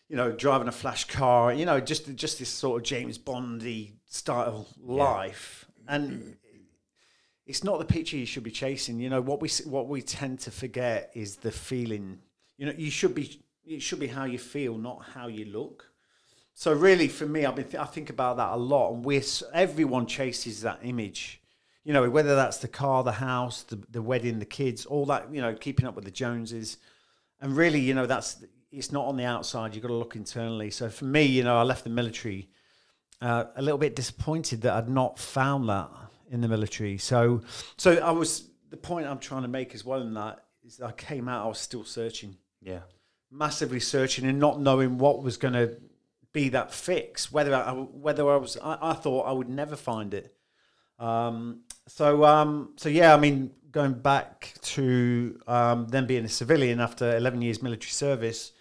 [0.10, 3.94] you know, driving a flash car, you know, just just this sort of James Bondy
[4.06, 5.66] style life.
[5.88, 6.34] And mm.
[7.46, 9.00] it's not the picture you should be chasing.
[9.00, 12.20] You know what we what we tend to forget is the feeling.
[12.58, 15.92] You know, you should be it should be how you feel, not how you look.
[16.54, 19.24] So really, for me, I've been th- I think about that a lot, and we're
[19.54, 21.42] everyone chases that image.
[21.84, 25.34] You know, whether that's the car, the house, the the wedding, the kids, all that.
[25.34, 26.78] You know, keeping up with the Joneses,
[27.42, 28.44] and really, you know, that's
[28.78, 29.74] it's not on the outside.
[29.74, 30.70] You've got to look internally.
[30.72, 32.50] So for me, you know, I left the military
[33.22, 35.90] uh, a little bit disappointed that I'd not found that
[36.30, 36.98] in the military.
[36.98, 37.42] So,
[37.78, 40.88] so I was the point I'm trying to make as well in that is that
[40.88, 42.36] I came out, I was still searching.
[42.62, 42.82] yeah.
[43.32, 45.78] massively searching and not knowing what was going to
[46.34, 47.32] be that fix.
[47.32, 50.36] Whether I, whether I was, I, I thought I would never find it.
[51.00, 56.80] Um, so um, so yeah, I mean, going back to um, then being a civilian
[56.80, 58.52] after eleven years military service,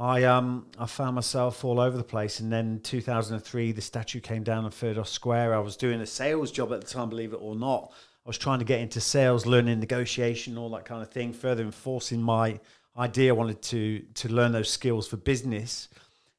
[0.00, 2.40] I um I found myself all over the place.
[2.40, 5.54] And then 2003, the statue came down on Firdos Square.
[5.54, 7.92] I was doing a sales job at the time, believe it or not.
[8.24, 11.62] I was trying to get into sales, learning negotiation, all that kind of thing, further
[11.62, 12.58] enforcing my
[12.96, 13.34] idea.
[13.34, 15.90] I wanted to to learn those skills for business,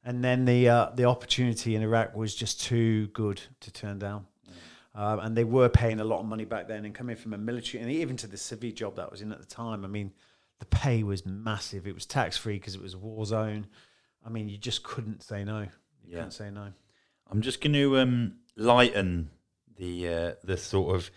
[0.04, 4.26] and then the uh, the opportunity in Iraq was just too good to turn down.
[4.94, 7.38] Um, and they were paying a lot of money back then, and coming from a
[7.38, 9.84] military, and even to the civvy job that I was in at the time.
[9.84, 10.12] I mean,
[10.62, 11.88] the pay was massive.
[11.88, 13.66] It was tax free because it was a war zone.
[14.24, 15.62] I mean, you just couldn't say no.
[15.62, 15.68] You
[16.06, 16.14] Yeah.
[16.18, 16.68] couldn't say no.
[17.28, 19.30] I'm just going to um, lighten
[19.76, 21.10] the uh, the sort of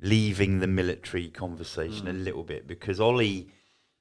[0.00, 3.50] leaving the military conversation a little bit because Ollie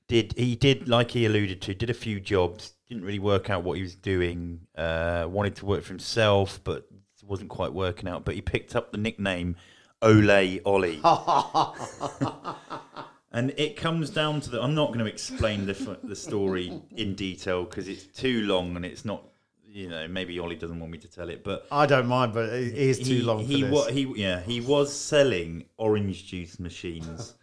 [0.08, 3.64] did he did like he alluded to did a few jobs didn't really work out
[3.66, 6.88] what he was doing uh, wanted to work for himself but
[7.28, 9.58] wasn't quite working out but he picked up the nickname
[10.02, 11.02] Ole Ollie
[13.32, 17.16] and it comes down to the I'm not going to explain the the story in
[17.16, 19.24] detail because it's too long and it's not
[19.66, 22.50] you know maybe Ollie doesn't want me to tell it but I don't mind, but
[22.50, 23.90] it is too he, long He for this.
[23.90, 27.36] he yeah he was selling orange juice machines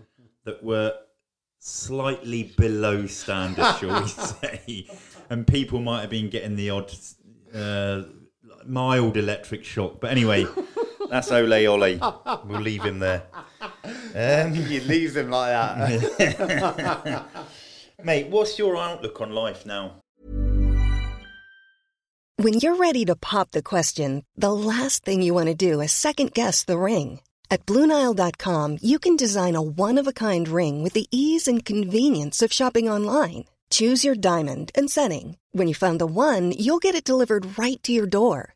[0.45, 0.95] that were
[1.59, 4.87] slightly below standard, shall we say?
[5.29, 6.93] And people might have been getting the odd
[7.53, 8.03] uh,
[8.65, 10.01] mild electric shock.
[10.01, 10.47] But anyway,
[11.11, 11.99] that's Ole Ole.
[12.47, 13.25] We'll leave him there.
[14.15, 17.25] Um, you leave them like that.
[18.05, 20.03] mate, what's your outlook on life now?
[22.39, 25.93] When you're ready to pop the question, the last thing you want to do is
[25.93, 27.21] second guess the ring.
[27.51, 31.65] At Bluenile.com, you can design a one of a kind ring with the ease and
[31.65, 33.45] convenience of shopping online.
[33.71, 35.39] Choose your diamond and setting.
[35.53, 38.56] When you find the one, you'll get it delivered right to your door.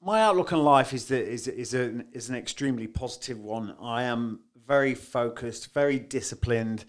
[0.00, 3.74] My outlook on life is that is is an is an extremely positive one.
[3.80, 6.84] I am very focused, very disciplined,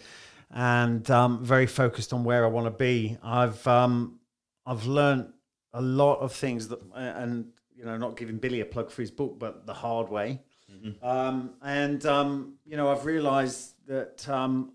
[0.51, 3.17] and um, very focused on where I want to be.
[3.23, 4.19] I've um,
[4.65, 5.33] I've learned
[5.73, 9.09] a lot of things that, and you know, not giving Billy a plug for his
[9.11, 10.41] book, but the hard way.
[11.01, 14.73] Um, and um, you know, I've realised that um,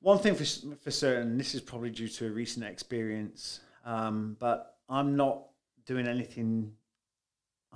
[0.00, 0.44] one thing for
[0.76, 5.44] for certain, this is probably due to a recent experience, um, but I'm not
[5.86, 6.72] doing anything.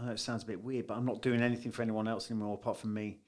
[0.03, 2.31] I know it sounds a bit weird, but I'm not doing anything for anyone else
[2.31, 3.19] anymore apart from me.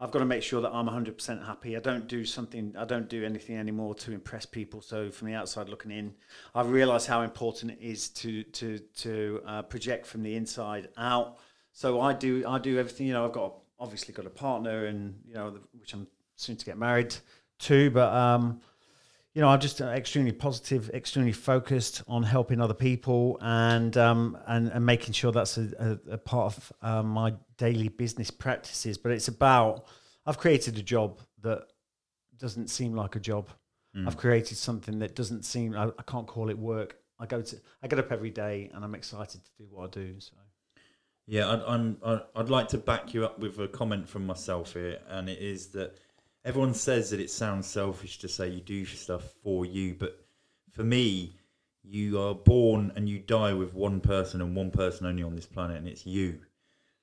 [0.00, 1.76] I've got to make sure that I'm 100% happy.
[1.76, 4.80] I don't do something, I don't do anything anymore to impress people.
[4.80, 6.14] So from the outside looking in,
[6.54, 11.38] I've realised how important it is to to to uh, project from the inside out.
[11.72, 13.06] So I do I do everything.
[13.08, 16.06] You know, I've got obviously got a partner, and you know, which I'm
[16.36, 17.14] soon to get married
[17.60, 17.90] to.
[17.90, 18.60] But um,
[19.34, 24.36] you know, I'm just uh, extremely positive, extremely focused on helping other people and um,
[24.46, 28.98] and, and making sure that's a, a, a part of uh, my daily business practices.
[28.98, 29.86] But it's about
[30.26, 31.62] I've created a job that
[32.38, 33.50] doesn't seem like a job.
[34.06, 36.96] I've created something that doesn't seem I, I can't call it work.
[37.18, 39.90] I go to I get up every day and I'm excited to do what I
[39.90, 40.18] do.
[40.18, 40.32] So
[41.26, 41.98] Yeah, I'd, I'm,
[42.34, 45.68] I'd like to back you up with a comment from myself here, and it is
[45.68, 45.96] that
[46.44, 50.24] everyone says that it sounds selfish to say you do stuff for you, but
[50.72, 51.36] for me,
[51.82, 55.46] you are born and you die with one person and one person only on this
[55.46, 56.40] planet, and it's you.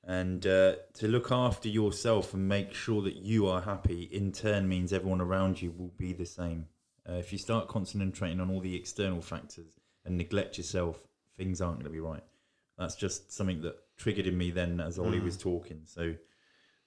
[0.04, 4.68] And uh, to look after yourself and make sure that you are happy, in turn,
[4.70, 6.68] means everyone around you will be the same.
[7.08, 11.02] Uh, if you start concentrating on all the external factors and neglect yourself,
[11.36, 12.24] things aren't going to be right.
[12.78, 15.82] That's just something that triggered in me then as Ollie was talking.
[15.86, 16.14] So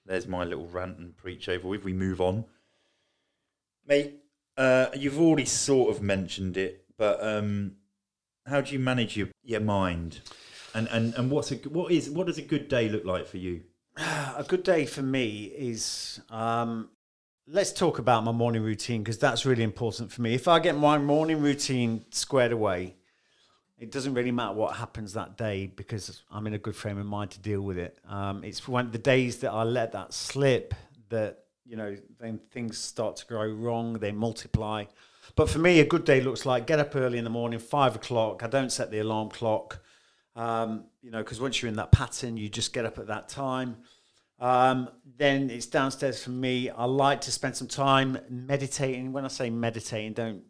[0.05, 1.83] there's my little rant and preach over with.
[1.83, 2.45] We move on.
[3.87, 4.19] Mate,
[4.57, 7.73] uh, you've already sort of mentioned it, but um,
[8.45, 10.21] how do you manage your, your mind?
[10.73, 13.37] And and and what's a what is what does a good day look like for
[13.37, 13.63] you?
[13.97, 16.89] a good day for me is um,
[17.47, 20.33] let's talk about my morning routine because that's really important for me.
[20.33, 22.95] If I get my morning routine squared away,
[23.81, 27.07] it doesn't really matter what happens that day because I'm in a good frame of
[27.07, 27.97] mind to deal with it.
[28.07, 30.75] Um, it's when the days that I let that slip
[31.09, 34.85] that you know then things start to go wrong, they multiply.
[35.35, 37.95] But for me, a good day looks like get up early in the morning, five
[37.95, 38.43] o'clock.
[38.43, 39.81] I don't set the alarm clock,
[40.35, 43.29] um, you know, because once you're in that pattern, you just get up at that
[43.29, 43.77] time.
[44.39, 46.69] Um, then it's downstairs for me.
[46.69, 49.11] I like to spend some time meditating.
[49.11, 50.43] When I say meditating, don't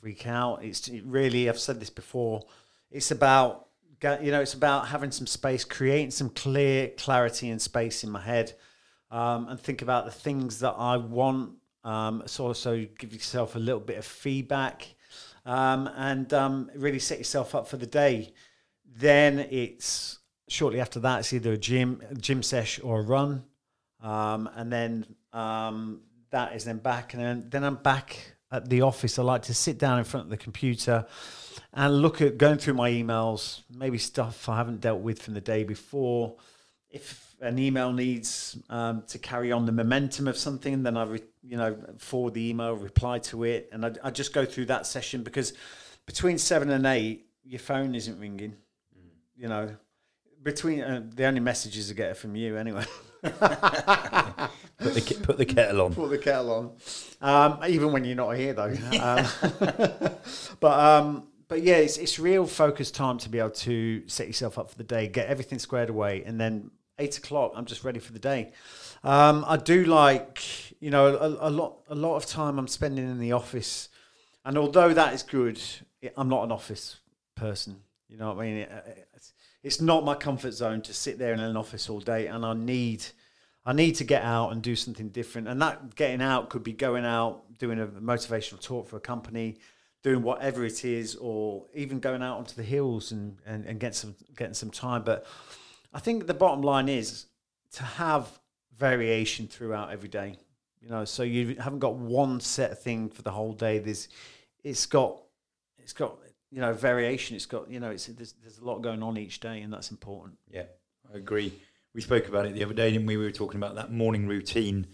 [0.00, 0.64] freak out.
[0.64, 2.44] It's really, I've said this before,
[2.90, 3.68] it's about,
[4.02, 8.20] you know, it's about having some space, creating some clear clarity and space in my
[8.20, 8.52] head,
[9.10, 11.52] um, and think about the things that I want.
[11.84, 14.94] Um, so also give yourself a little bit of feedback,
[15.44, 18.34] um, and um, really set yourself up for the day.
[18.84, 20.18] Then it's
[20.48, 23.44] shortly after that, it's either a gym, gym sesh or a run,
[24.00, 28.82] um, and then um, that is then back, and then, then I'm back at the
[28.82, 29.18] office.
[29.18, 31.06] I like to sit down in front of the computer
[31.72, 35.40] and look at going through my emails, maybe stuff I haven't dealt with from the
[35.40, 36.36] day before.
[36.90, 41.20] If an email needs um, to carry on the momentum of something, then I, re,
[41.42, 44.86] you know, forward the email, reply to it, and I, I just go through that
[44.86, 45.52] session because
[46.06, 48.52] between seven and eight, your phone isn't ringing.
[48.96, 49.10] Mm.
[49.36, 49.76] You know,
[50.42, 52.84] between uh, the only messages I get are from you anyway.
[54.78, 55.94] put, the, put the kettle on.
[55.94, 56.72] Put the kettle on.
[57.20, 58.74] Um, even when you're not here, though.
[59.00, 59.26] Um,
[60.60, 64.58] but um, but yeah, it's it's real focus time to be able to set yourself
[64.58, 67.98] up for the day, get everything squared away, and then eight o'clock, I'm just ready
[67.98, 68.52] for the day.
[69.04, 70.42] Um, I do like
[70.80, 73.88] you know a, a lot a lot of time I'm spending in the office,
[74.44, 75.60] and although that is good,
[76.16, 76.98] I'm not an office
[77.34, 77.80] person.
[78.08, 78.56] You know what I mean?
[78.58, 79.32] It, it's,
[79.66, 82.54] it's not my comfort zone to sit there in an office all day, and I
[82.54, 83.04] need
[83.64, 85.48] I need to get out and do something different.
[85.48, 89.56] And that getting out could be going out, doing a motivational talk for a company,
[90.04, 93.96] doing whatever it is, or even going out onto the hills and, and, and get
[93.96, 95.02] some getting some time.
[95.02, 95.26] But
[95.92, 97.26] I think the bottom line is
[97.72, 98.38] to have
[98.78, 100.36] variation throughout every day.
[100.80, 103.80] You know, so you haven't got one set thing for the whole day.
[103.80, 104.06] There's
[104.62, 105.22] it's got
[105.76, 106.18] it's got
[106.56, 107.36] you know variation.
[107.36, 109.90] It's got you know it's there's, there's a lot going on each day, and that's
[109.90, 110.38] important.
[110.50, 110.64] Yeah,
[111.12, 111.52] I agree.
[111.92, 113.18] We spoke about it the other day, didn't we?
[113.18, 114.86] We were talking about that morning routine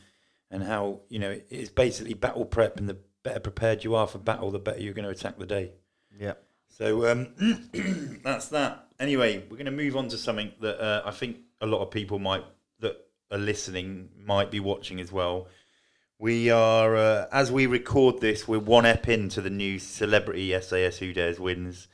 [0.50, 4.18] and how you know it's basically battle prep, and the better prepared you are for
[4.18, 5.70] battle, the better you're going to attack the day.
[6.18, 6.34] Yeah.
[6.68, 7.28] So um,
[8.24, 8.88] that's that.
[8.98, 11.92] Anyway, we're going to move on to something that uh, I think a lot of
[11.92, 12.44] people might
[12.80, 12.96] that
[13.30, 15.46] are listening might be watching as well.
[16.22, 20.98] We are, uh, as we record this, we're one ep into the new celebrity SAS
[20.98, 21.88] Who Dares Wins.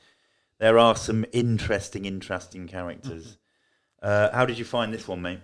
[0.59, 3.39] There are some interesting, interesting characters.
[4.03, 5.39] Uh, how did you find this one, mate?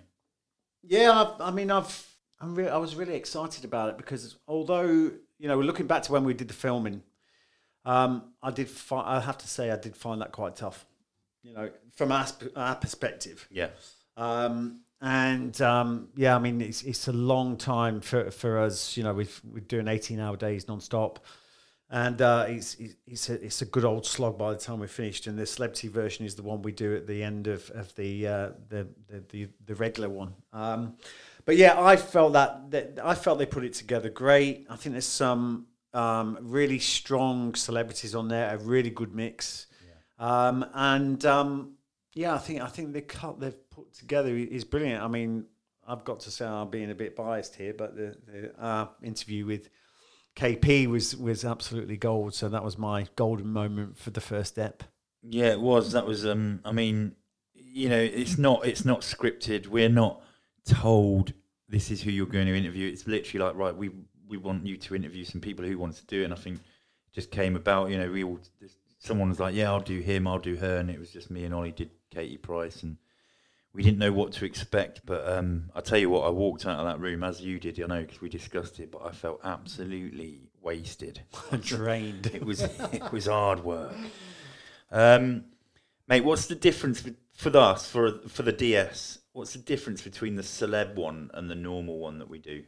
[0.84, 2.08] Yeah, I've, i mean, I've,
[2.40, 4.86] I'm re- I was really excited about it because although
[5.40, 7.02] you know, looking back to when we did the filming,
[7.86, 8.70] um, I did.
[8.70, 10.86] Fi- I have to say, I did find that quite tough.
[11.42, 13.48] You know, from our, our perspective.
[13.50, 13.70] Yeah.
[14.16, 18.98] Um, and um, yeah, I mean, it's it's a long time for for us.
[18.98, 21.20] You know, we've we're doing eighteen hour days non-stop.
[21.90, 25.28] and uh, it's it's a, it's a good old slog by the time we're finished.
[25.28, 28.28] And the celebrity version is the one we do at the end of of the
[28.28, 30.34] uh, the, the, the the regular one.
[30.52, 30.98] Um,
[31.46, 34.66] but yeah, I felt that, that I felt they put it together great.
[34.70, 39.68] I think there's some um, really strong celebrities on there, a really good mix.
[39.86, 40.48] Yeah.
[40.48, 41.74] Um, and um,
[42.16, 43.65] yeah, I think I think the cut they've
[43.98, 45.04] together is brilliant.
[45.04, 45.46] I mean,
[45.88, 49.46] I've got to say I'm being a bit biased here, but the, the uh, interview
[49.46, 49.70] with
[50.36, 52.34] KP was was absolutely gold.
[52.34, 54.84] So that was my golden moment for the first step.
[55.22, 55.94] Yeah, it was.
[55.94, 56.26] That was.
[56.26, 57.16] Um, I mean,
[57.54, 59.68] you know, it's not it's not scripted.
[59.68, 60.22] We're not
[60.66, 61.34] told
[61.70, 62.92] this is who you're going to interview.
[62.92, 63.92] It's literally like right, we
[64.28, 66.26] we want you to interview some people who want to do it.
[66.26, 67.90] And I think it just came about.
[67.90, 68.40] You know, we all
[69.00, 71.46] someone was like, yeah, I'll do him, I'll do her, and it was just me
[71.46, 72.98] and Ollie did Katie Price, and
[73.76, 75.02] we didn't know what to expect.
[75.06, 77.80] But um, I tell you what, I walked out of that room as you did,
[77.82, 81.22] I know, because we discussed it, but I felt absolutely wasted,
[81.60, 82.28] drained.
[82.28, 83.96] it was it was hard work.
[84.92, 85.46] Um,
[86.08, 87.04] mate, what's the difference
[87.34, 89.20] for us for for the DS?
[89.34, 92.64] What's the difference between the celeb one and the normal one that we do?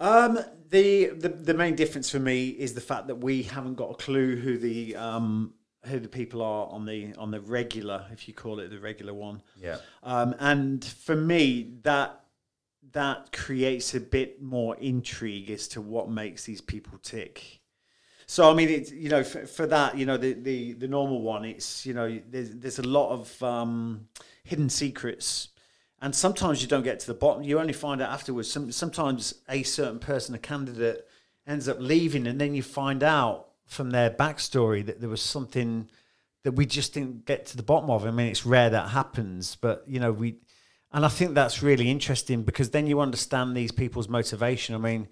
[0.00, 0.38] Um,
[0.70, 3.94] the, the the main difference for me is the fact that we haven't got a
[3.94, 5.54] clue who the um,
[5.84, 9.14] who the people are on the on the regular, if you call it the regular
[9.14, 9.42] one.
[9.60, 9.78] Yeah.
[10.02, 12.20] Um, and for me, that
[12.92, 17.60] that creates a bit more intrigue as to what makes these people tick.
[18.26, 21.22] So I mean, it's you know, for, for that, you know, the, the the normal
[21.22, 24.08] one, it's you know, there's there's a lot of um,
[24.44, 25.48] hidden secrets,
[26.02, 27.42] and sometimes you don't get to the bottom.
[27.42, 28.50] You only find out afterwards.
[28.50, 31.06] Some, sometimes a certain person, a candidate,
[31.46, 35.88] ends up leaving, and then you find out from their backstory that there was something
[36.42, 38.04] that we just didn't get to the bottom of.
[38.06, 40.36] I mean, it's rare that happens, but you know, we,
[40.92, 44.74] and I think that's really interesting because then you understand these people's motivation.
[44.74, 45.08] I mean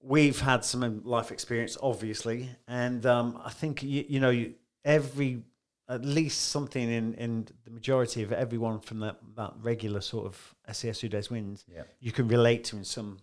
[0.00, 4.54] we've had some life experience, obviously, and um, I think you, you know you,
[4.84, 5.42] every
[5.88, 10.54] at least something in, in the majority of everyone from that, that regular sort of
[10.70, 11.82] SAS Who Dares Wins, Yeah.
[11.98, 13.18] you can relate to in some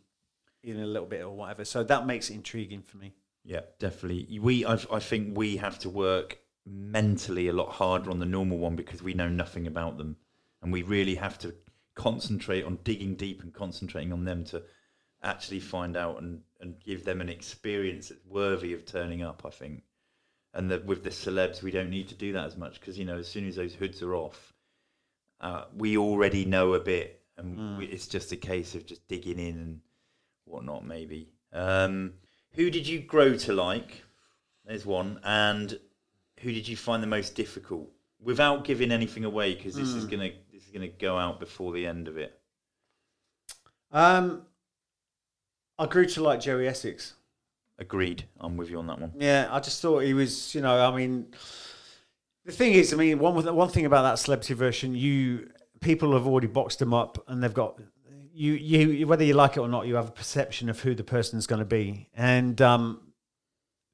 [0.64, 1.64] in a little bit or whatever.
[1.64, 3.14] So that makes it intriguing for me.
[3.46, 4.40] Yeah, definitely.
[4.40, 8.58] We, I, I think we have to work mentally a lot harder on the normal
[8.58, 10.18] one because we know nothing about them,
[10.64, 11.54] and we really have to
[11.94, 14.64] concentrate on digging deep and concentrating on them to
[15.22, 19.44] actually find out and, and give them an experience that's worthy of turning up.
[19.46, 19.84] I think,
[20.56, 23.06] and that with the celebs, we don't need to do that as much because you
[23.06, 24.54] know as soon as those hoods are off,
[25.40, 29.38] uh, we already know a bit, and we, it's just a case of just digging
[29.38, 29.82] in and
[30.46, 30.84] whatnot.
[30.84, 31.30] Maybe.
[31.54, 32.14] Um,
[32.56, 34.04] who did you grow to like?
[34.66, 35.80] There's one, and
[36.40, 37.90] who did you find the most difficult?
[38.22, 41.86] Without giving anything away, because this is gonna this is gonna go out before the
[41.86, 42.40] end of it.
[43.92, 44.44] Um,
[45.78, 47.14] I grew to like Joey Essex.
[47.78, 48.26] Agreed.
[48.40, 49.12] I'm with you on that one.
[49.18, 51.28] Yeah, I just thought he was, you know, I mean,
[52.46, 55.50] the thing is, I mean, one one thing about that celebrity version, you
[55.82, 57.80] people have already boxed him up, and they've got
[58.36, 61.04] you, you whether you like it or not, you have a perception of who the
[61.04, 63.00] person is going to be, and um,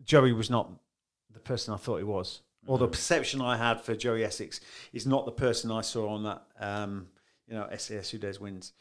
[0.03, 0.69] Joey was not
[1.31, 4.59] the person I thought he was, or the perception I had for Joey Essex
[4.93, 6.43] is not the person I saw on that.
[6.59, 7.07] Um,
[7.47, 8.71] you know, SAS Who Dares Wins.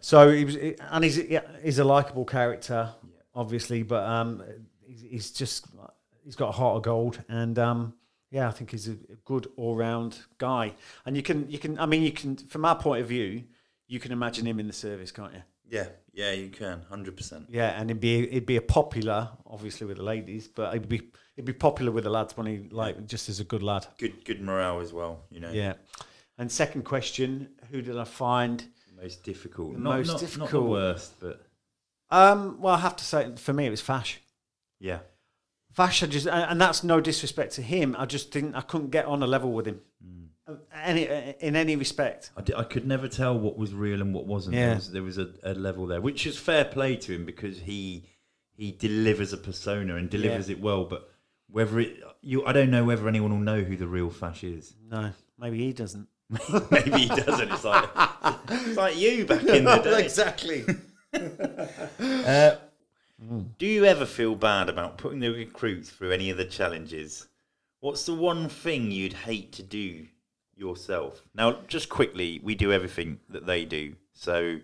[0.00, 2.90] So he was, and he's yeah, he's a likable character,
[3.34, 4.42] obviously, but um,
[4.80, 5.66] he's, he's just
[6.24, 7.94] he's got a heart of gold, and um,
[8.30, 10.74] yeah, I think he's a, a good all round guy.
[11.06, 13.44] And you can you can I mean you can from our point of view,
[13.94, 15.42] you can imagine him in the service, can't you?
[15.70, 17.46] Yeah, yeah, you can, hundred percent.
[17.48, 21.00] Yeah, and it'd be it'd be a popular, obviously with the ladies, but it'd be
[21.36, 23.86] it'd be popular with the lads when he like just as a good lad.
[23.98, 25.22] Good, good morale as well.
[25.30, 25.74] You know, Yeah.
[26.36, 28.64] And second question, who did I find?
[29.00, 30.68] most difficult, not, most not, not difficult.
[30.70, 31.46] worst, but
[32.10, 34.20] Um, well, I have to say, for me, it was Fash.
[34.80, 35.00] yeah,
[35.72, 37.96] Fash, I just, and that's no disrespect to him.
[37.98, 39.80] I just didn't, I couldn't get on a level with him,
[40.82, 41.04] any
[41.40, 42.30] in any respect.
[42.36, 44.56] I, di- I could never tell what was real and what wasn't.
[44.56, 44.66] Yeah.
[44.66, 47.60] There was, there was a, a level there, which is fair play to him because
[47.60, 48.08] he
[48.56, 50.84] he delivers a persona and delivers it well.
[50.84, 51.08] But
[51.50, 54.74] whether it, you, I don't know whether anyone will know who the real Fash is.
[54.90, 56.08] No, maybe he doesn't.
[56.70, 57.52] Maybe he doesn't.
[57.52, 57.88] It's like
[58.48, 60.02] it's like you back in the day.
[60.04, 60.64] exactly.
[62.00, 62.56] Uh,
[63.58, 67.28] Do you ever feel bad about putting the recruits through any of the challenges?
[67.80, 70.06] What's the one thing you'd hate to do
[70.56, 71.22] yourself?
[71.34, 73.96] Now, just quickly, we do everything that they do.
[74.12, 74.58] So,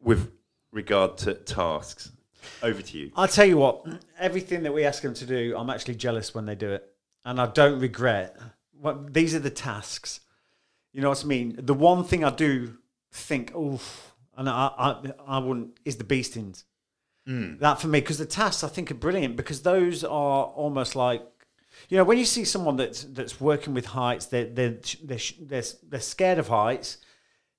[0.00, 0.32] with
[0.72, 2.12] regard to tasks,
[2.62, 3.10] over to you.
[3.16, 3.84] I'll tell you what,
[4.18, 6.84] everything that we ask them to do, I'm actually jealous when they do it,
[7.24, 8.38] and I don't regret.
[8.80, 10.20] What these are the tasks.
[10.92, 11.58] You know what I mean?
[11.58, 12.78] The one thing I do
[13.12, 13.80] think, oh,
[14.36, 16.64] and I, I, I wouldn't is the beastings.
[17.26, 17.58] Hmm.
[17.58, 21.22] That for me, because the tasks I think are brilliant because those are almost like,
[21.88, 25.62] you know, when you see someone that's that's working with heights, they're they're they're, they're,
[25.88, 26.98] they're scared of heights.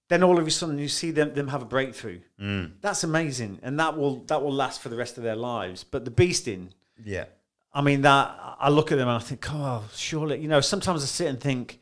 [0.09, 2.21] Then all of a sudden you see them, them have a breakthrough.
[2.41, 2.71] Mm.
[2.81, 5.83] That's amazing, and that will that will last for the rest of their lives.
[5.83, 6.69] But the beasting,
[7.03, 7.25] Yeah.
[7.71, 10.59] I mean, that I look at them and I think, oh, surely, you know.
[10.59, 11.79] Sometimes I sit and think,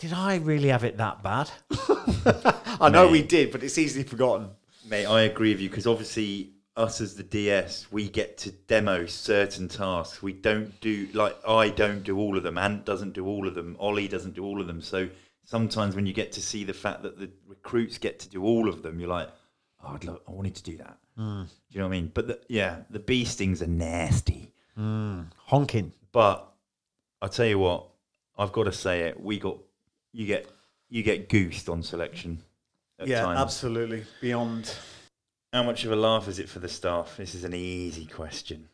[0.00, 1.48] did I really have it that bad?
[2.80, 4.48] I know we did, but it's easily forgotten.
[4.88, 9.06] Mate, I agree with you because obviously us as the DS, we get to demo
[9.06, 10.22] certain tasks.
[10.22, 12.58] We don't do like I don't do all of them.
[12.58, 13.76] Ant doesn't do all of them.
[13.78, 14.80] Ollie doesn't do all of them.
[14.80, 15.08] So
[15.44, 18.68] sometimes when you get to see the fact that the recruits get to do all
[18.68, 19.28] of them, you're like,
[19.82, 20.98] oh, I'd love, I wanted to do that.
[21.16, 21.42] Hmm.
[21.42, 22.10] Do you know what I mean?
[22.14, 24.52] But the, yeah, the beastings are nasty.
[24.74, 25.22] Hmm.
[25.36, 25.92] Honking.
[26.10, 26.48] But
[27.20, 27.86] I tell you what,
[28.38, 29.20] I've got to say it.
[29.20, 29.58] We got
[30.12, 30.48] you get
[30.88, 32.42] you get goosed on selection.
[32.98, 33.40] At yeah, times.
[33.40, 34.04] absolutely.
[34.20, 34.74] Beyond.
[35.52, 37.16] How much of a laugh is it for the staff?
[37.18, 38.68] This is an easy question.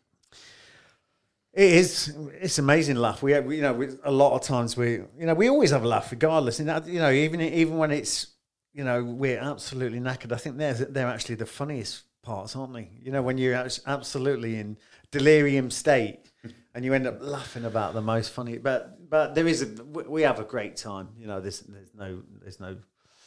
[1.53, 2.14] It is.
[2.41, 3.20] It's amazing laugh.
[3.20, 5.83] We, we you know, we, a lot of times we, you know, we always have
[5.83, 6.61] a laugh regardless.
[6.61, 8.29] And that, you know, even even when it's,
[8.72, 10.31] you know, we're absolutely knackered.
[10.31, 12.91] I think they're they're actually the funniest parts, aren't they?
[13.03, 13.55] You know, when you're
[13.87, 14.76] absolutely in
[15.11, 16.20] delirium state
[16.76, 18.59] and you end up laughing about the most funny.
[18.59, 21.09] But but there is a we we have a great time.
[21.18, 22.76] You know, there's there's no there's no.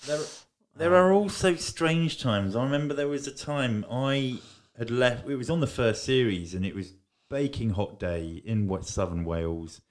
[0.05, 0.19] There,
[0.75, 2.55] there are also strange times.
[2.55, 4.39] I remember there was a time I
[4.77, 5.27] had left.
[5.27, 6.93] It was on the first series, and it was
[7.29, 9.81] baking hot day in West Southern Wales.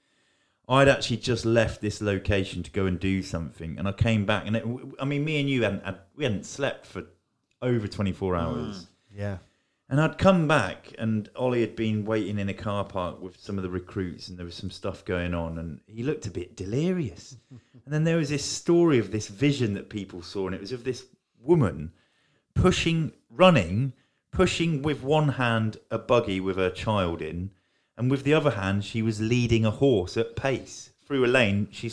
[0.69, 4.47] I'd actually just left this location to go and do something, and I came back,
[4.47, 4.65] and it,
[5.01, 7.05] I mean, me and you hadn't had, we hadn't slept for
[7.61, 8.85] over twenty four hours.
[8.85, 8.87] Mm.
[9.13, 9.39] Yeah.
[9.91, 13.59] And I'd come back, and Ollie had been waiting in a car park with some
[13.59, 16.55] of the recruits, and there was some stuff going on, and he looked a bit
[16.55, 17.37] delirious.
[17.51, 20.71] and then there was this story of this vision that people saw, and it was
[20.71, 21.07] of this
[21.43, 21.91] woman
[22.55, 23.93] pushing, running,
[24.31, 27.51] pushing with one hand a buggy with her child in,
[27.97, 31.67] and with the other hand she was leading a horse at pace through a lane.
[31.73, 31.91] She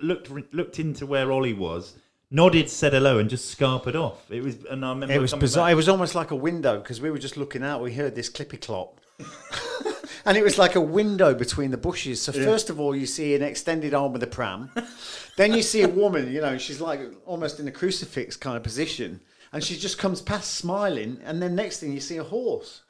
[0.00, 1.96] looked looked into where Ollie was,
[2.30, 4.30] nodded, said hello, and just scarpered off.
[4.30, 5.66] It was, and I remember It was bizarre.
[5.66, 7.82] back- It was almost like a window because we were just looking out.
[7.82, 9.00] We heard this clippy clop.
[10.24, 12.22] and it was like a window between the bushes.
[12.22, 14.70] So, first of all, you see an extended arm with a pram.
[15.36, 18.62] then you see a woman, you know, she's like almost in a crucifix kind of
[18.62, 19.20] position.
[19.52, 21.20] And she just comes past smiling.
[21.24, 22.82] And then next thing, you see a horse.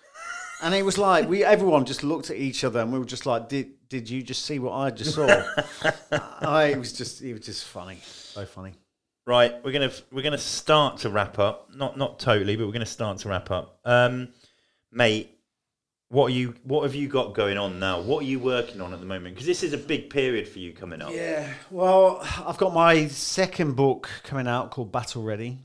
[0.62, 3.24] And it was like we everyone just looked at each other and we were just
[3.24, 5.26] like, Did did you just see what I just saw?
[6.42, 7.98] I, it was just it was just funny.
[8.04, 8.74] So funny.
[9.26, 11.70] Right, we're gonna we're gonna start to wrap up.
[11.74, 13.78] Not not totally, but we're gonna start to wrap up.
[13.84, 14.28] Um,
[14.90, 15.38] mate,
[16.08, 16.54] what are you?
[16.64, 18.00] What have you got going on now?
[18.00, 19.34] What are you working on at the moment?
[19.34, 21.12] Because this is a big period for you coming up.
[21.12, 25.58] Yeah, well, I've got my second book coming out called Battle Ready.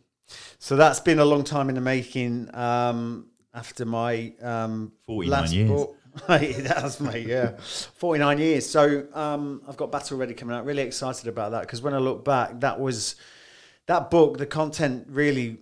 [0.60, 2.54] So that's been a long time in the making.
[2.54, 5.70] Um, after my um, 49 years.
[5.70, 5.98] book,
[6.30, 7.26] it has, mate.
[7.26, 7.58] Yeah,
[7.96, 8.70] forty nine years.
[8.70, 10.66] So um, I've got Battle Ready coming out.
[10.66, 13.16] Really excited about that because when I look back, that was
[13.88, 14.38] that book.
[14.38, 15.60] The content really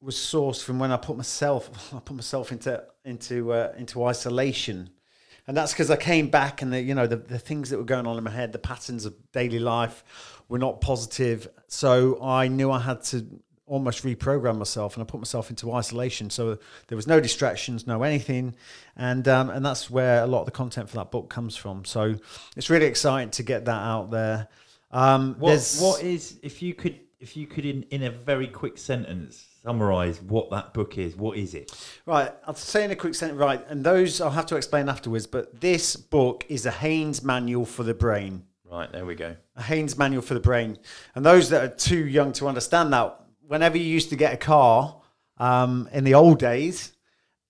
[0.00, 4.90] was sourced from when I put myself I put myself into into uh, into isolation.
[5.46, 7.84] And that's because I came back and the you know the, the things that were
[7.84, 11.48] going on in my head, the patterns of daily life were not positive.
[11.68, 13.26] So I knew I had to
[13.66, 16.28] almost reprogram myself and I put myself into isolation.
[16.28, 16.58] So
[16.88, 18.54] there was no distractions, no anything.
[18.96, 21.84] And um, and that's where a lot of the content for that book comes from.
[21.84, 22.16] So
[22.56, 24.48] it's really exciting to get that out there.
[24.90, 28.76] Um, What what is if you could if you could in in a very quick
[28.76, 31.16] sentence summarize what that book is?
[31.16, 31.72] What is it?
[32.04, 33.40] Right, I'll say in a quick sentence.
[33.40, 35.26] Right, and those I'll have to explain afterwards.
[35.26, 38.44] But this book is a Haynes manual for the brain.
[38.70, 39.34] Right there we go.
[39.56, 40.76] A Haynes manual for the brain.
[41.14, 44.36] And those that are too young to understand that, whenever you used to get a
[44.36, 45.00] car
[45.38, 46.92] um, in the old days,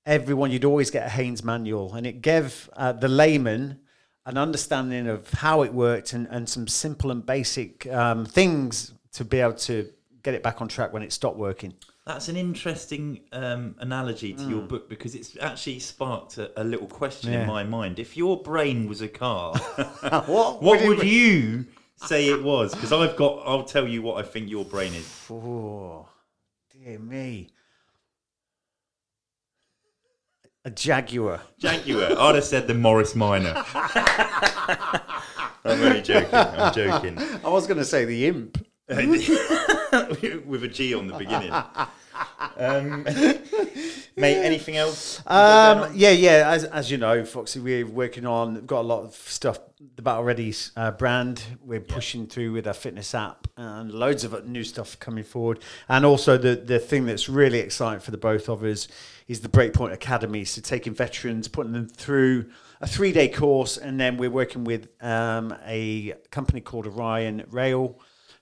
[0.07, 3.81] everyone you'd always get a Haynes manual, and it gave uh, the layman
[4.25, 9.25] an understanding of how it worked and, and some simple and basic um, things to
[9.25, 9.89] be able to
[10.23, 11.75] get it back on track when it stopped working.
[12.07, 16.87] That's an interesting um, analogy to your book because it's actually sparked a, a little
[16.87, 17.43] question Yeah.
[17.43, 17.99] in my mind.
[17.99, 20.27] If your brain was a car, what?
[20.63, 22.75] what would you say it was?
[22.75, 25.09] Because I've got, I'll tell you what I think your brain is.
[25.31, 26.07] Oh,
[26.71, 27.49] dear me.
[30.67, 31.41] A Jaguar.
[31.59, 32.19] Jaguar.
[32.19, 33.55] I'd have said the Morris Minor.
[33.75, 35.01] I'm
[35.83, 36.35] only joking.
[36.35, 37.19] I'm joking.
[37.45, 38.65] I was going to say the imp.
[38.89, 41.53] With a G on the beginning.
[42.59, 43.05] Um,
[44.17, 45.23] mate, anything else?
[45.27, 46.51] Um, yeah, yeah.
[46.51, 49.59] As, as you know, Foxy, we're working on, we've got a lot of stuff,
[49.97, 51.43] the Battle Ready uh, brand.
[51.63, 55.61] We're pushing through with our fitness app and loads of new stuff coming forward.
[55.89, 58.87] And also, the, the thing that's really exciting for the both of us
[59.29, 60.45] is the Breakpoint Academy.
[60.45, 62.51] So, taking veterans, putting them through
[62.83, 67.99] a three day course, and then we're working with um, a company called Orion Rail.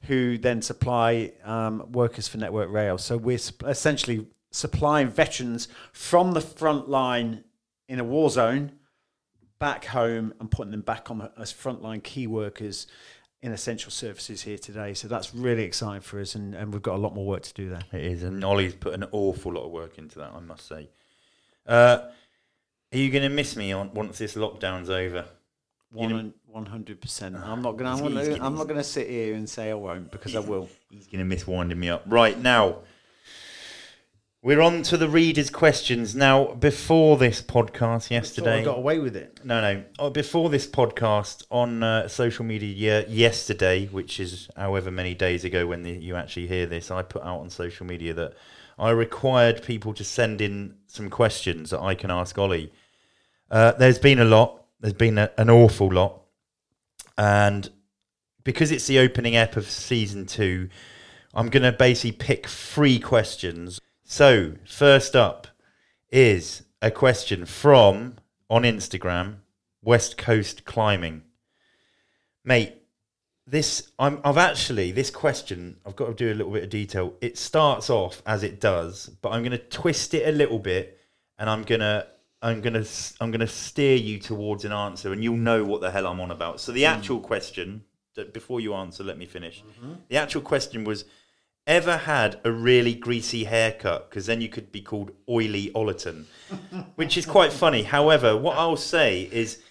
[0.07, 2.99] Who then supply um, workers for Network Rail?
[2.99, 7.45] So we're essentially supplying veterans from the front line
[7.89, 8.73] in a war zone
[9.59, 12.89] back home and putting them back on as frontline key workers
[13.43, 14.95] in essential services here today.
[14.95, 17.55] So that's really exciting for us, and, and we've got a lot more work to
[17.55, 17.83] do there.
[17.93, 20.89] It is, and Ollie's put an awful lot of work into that, I must say.
[21.67, 22.09] Uh,
[22.93, 25.27] are you going to miss me on once this lockdown's over?
[25.93, 27.37] One hundred percent.
[27.37, 27.91] I'm not gonna.
[27.91, 30.69] I'm, He's gonna, I'm not gonna sit here and say I won't because I will.
[30.91, 32.05] He's going to miss winding me up.
[32.07, 32.79] Right now,
[34.43, 36.15] we're on to the readers' questions.
[36.15, 39.41] Now, before this podcast So I yesterday, got away with it.
[39.45, 45.15] no, no, oh, before this podcast on uh, social media yesterday, which is however many
[45.15, 48.35] days ago when the, you actually hear this, I put out on social media that
[48.79, 52.73] I required people to send in some questions that I can ask Ollie.
[53.51, 54.62] Uh, there's been a lot.
[54.83, 56.21] There's been a, an awful lot,
[57.17, 57.71] and
[58.45, 60.69] because it's the opening ep of season two,
[61.33, 63.81] I'm going to basically pick three questions.
[64.03, 65.47] So, first up
[66.11, 68.17] is a question from
[68.51, 69.37] on Instagram,
[69.83, 71.23] West Coast Climbing.
[72.45, 72.75] Mate,
[73.47, 77.15] this I'm I've actually this question I've got to do a little bit of detail.
[77.21, 80.99] It starts off as it does, but I'm going to twist it a little bit
[81.39, 82.07] and I'm going to
[82.43, 82.85] I'm gonna
[83.21, 86.31] I'm gonna steer you towards an answer, and you'll know what the hell I'm on
[86.31, 86.61] about.
[86.61, 86.87] So the hmm.
[86.87, 87.85] actual question,
[88.15, 89.63] that before you answer, let me finish.
[89.63, 89.93] Mm-hmm.
[90.09, 91.05] The actual question was.
[91.65, 94.11] Ever had a really greasy haircut?
[94.11, 96.25] Because then you could be called Oily Ollerton,
[96.97, 97.85] which is quite funny.
[97.85, 99.63] However, what I'll say is,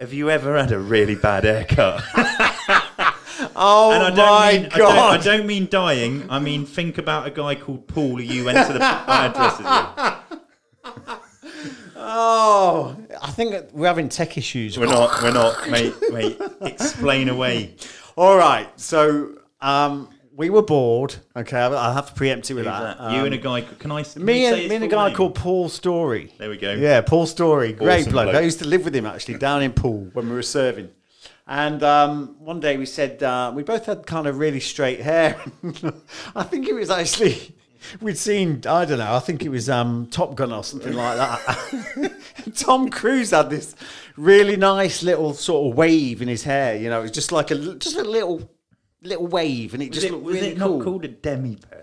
[0.00, 2.02] have you ever had a really bad haircut?
[3.56, 6.26] Oh And I don't my mean, I don't, I don't mean dying.
[6.30, 10.23] I mean think about a guy called Paul who you went to the with.
[12.06, 14.78] Oh, I think we're having tech issues.
[14.78, 15.22] We're not.
[15.22, 15.70] We're not.
[15.70, 16.38] Mate, mate.
[16.60, 17.76] Explain away.
[18.16, 21.14] All right, so um, we were bored.
[21.34, 22.98] Okay, I'll I'll have to preempt it with Who's that.
[22.98, 23.12] that?
[23.12, 23.62] you Um, and a guy.
[23.62, 24.02] Can I?
[24.02, 25.16] can me you say and his me and a full guy name?
[25.16, 26.32] called Paul Story.
[26.38, 26.74] There we go.
[26.74, 28.24] Yeah, Paul Story, great Awesome bloke.
[28.26, 28.36] bloke.
[28.36, 30.90] I used to live with him actually down in Poole when we were serving.
[31.46, 35.36] And um, one day we said uh, we both had kind of really straight hair.
[36.36, 37.53] I think it was actually
[38.00, 39.14] we'd seen I don't know.
[39.14, 42.12] I think it was um, Top Gun or something like that.
[42.56, 43.74] Tom Cruise had this
[44.16, 46.76] really nice little sort of wave in his hair.
[46.76, 48.50] You know, it was just like a just a little
[49.02, 50.78] little wave, and it Was just it, looked was really it cool.
[50.78, 51.80] not called a demi perm?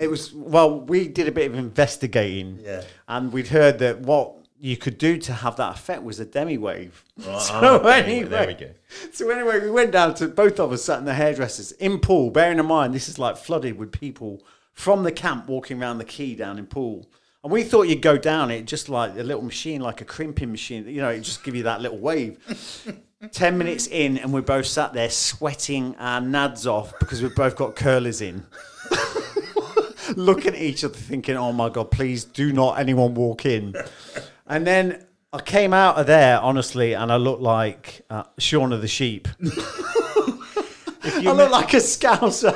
[0.00, 2.82] It was well, we did a bit of investigating, Yeah.
[3.08, 6.58] and we'd heard that what you could do to have that effect was a demi
[6.58, 7.04] wave.
[7.26, 8.70] Right, so anyway, there we go.
[9.12, 12.30] So anyway, we went down to both of us sat in the hairdressers in Poole.
[12.30, 14.42] Bearing in mind, this is like flooded with people
[14.76, 17.08] from the camp walking around the quay down in Poole.
[17.42, 20.50] And we thought you'd go down it just like a little machine, like a crimping
[20.50, 20.86] machine.
[20.86, 22.38] You know, it just give you that little wave.
[23.32, 27.56] Ten minutes in, and we're both sat there sweating our nads off because we've both
[27.56, 28.44] got curlers in.
[30.16, 33.74] Looking at each other, thinking, "Oh my god, please do not anyone walk in."
[34.46, 38.82] And then I came out of there honestly, and I looked like uh, Shaun of
[38.82, 39.28] the Sheep.
[41.02, 42.54] I look like a scouser.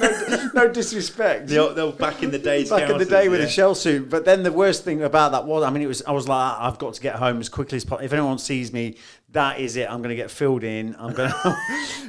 [0.00, 1.48] No, no disrespect.
[1.48, 2.70] The, the, back in the days.
[2.70, 3.46] Back in the day with yeah.
[3.46, 6.02] a shell suit, but then the worst thing about that was, I mean, it was
[6.02, 8.04] I was like, I've got to get home as quickly as possible.
[8.04, 8.96] If anyone sees me,
[9.30, 9.90] that is it.
[9.90, 10.96] I'm going to get filled in.
[10.98, 11.56] I'm going to,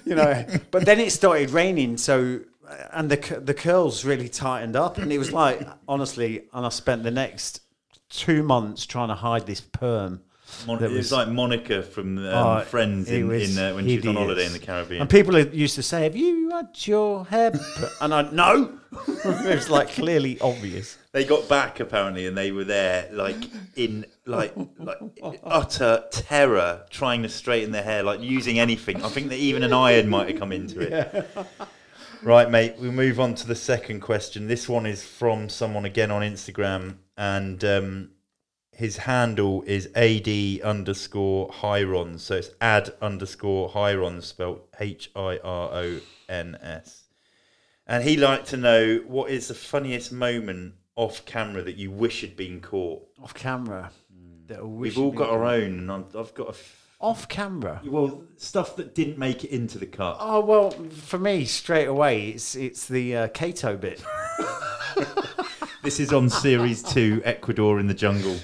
[0.06, 0.46] you know.
[0.72, 5.12] But then it started raining, so uh, and the the curls really tightened up, and
[5.12, 7.62] it was like honestly, and I spent the next
[8.10, 10.22] two months trying to hide this perm.
[10.68, 13.97] Mon- it was was- like Monica from um, Oh, Friends in, in uh, when she
[13.97, 15.01] was on holiday in the Caribbean.
[15.01, 17.51] And people used to say, "Have you had your hair?"
[18.01, 20.97] And I no, it was like clearly obvious.
[21.12, 23.43] they got back apparently, and they were there like
[23.76, 24.97] in like like
[25.43, 29.03] utter terror, trying to straighten their hair, like using anything.
[29.03, 31.30] I think that even an iron might have come into it.
[32.24, 32.78] Right, mate.
[32.80, 34.47] We move on to the second question.
[34.47, 38.10] This one is from someone again on Instagram, and um,
[38.76, 40.28] his handle is ad
[40.63, 42.19] underscore Hirons.
[42.19, 47.03] So it's ad underscore Hirons, spelled H I R O N S.
[47.88, 52.21] And he'd like to know what is the funniest moment off camera that you wish
[52.21, 53.07] had been caught.
[53.23, 53.91] Off camera,
[54.47, 57.82] that wish We've all got our own, and I've, I've got a f- off camera.
[57.86, 60.17] well stuff that didn't make it into the cut.
[60.19, 64.03] Oh well, for me straight away, it's it's the uh, Kato bit.
[65.86, 68.36] This is on series two, Ecuador in the jungle.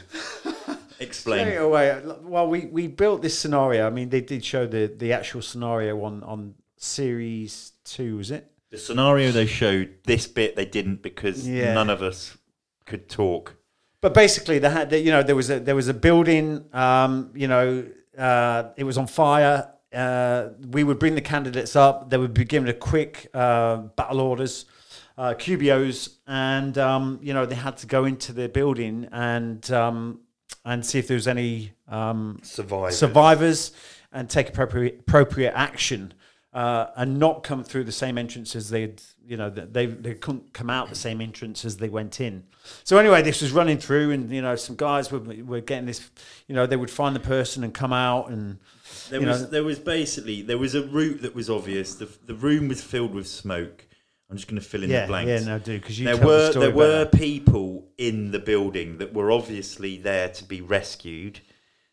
[1.13, 1.57] Straight Explain.
[1.57, 2.01] away.
[2.23, 3.85] Well, we, we built this scenario.
[3.87, 8.49] I mean, they did show the, the actual scenario on on series two, was it?
[8.69, 11.73] The scenario they showed, this bit they didn't because Yeah.
[11.73, 12.37] none of us
[12.85, 13.55] could talk.
[14.01, 16.65] But basically, they had you know there was a there was a building.
[16.73, 17.85] Um, you know,
[18.17, 19.67] uh, it was on fire.
[19.93, 22.09] Uh, we would bring the candidates up.
[22.09, 24.65] They would be given a quick uh, battle orders,
[25.17, 30.21] uh, QBOs, and um, you know they had to go into the building and um,
[30.65, 32.97] and see if there was any um, Survivors.
[32.97, 33.71] survivors
[34.11, 36.13] and take appropriate appropriate action.
[36.53, 40.51] Uh, and not come through the same entrance as they'd, you know, they they couldn't
[40.51, 42.43] come out the same entrance as they went in.
[42.83, 46.09] So anyway, this was running through, and you know, some guys were were getting this,
[46.49, 48.59] you know, they would find the person and come out, and
[49.09, 51.95] There you was know- there was basically there was a route that was obvious.
[51.95, 53.85] The the room was filled with smoke.
[54.31, 55.29] I'm just going to fill in yeah, the blanks.
[55.29, 57.17] yeah, no, do because you there tell the were story there were better.
[57.17, 61.41] people in the building that were obviously there to be rescued.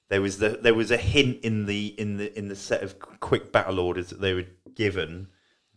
[0.09, 2.99] There was the there was a hint in the in the in the set of
[3.21, 5.27] quick battle orders that they were given.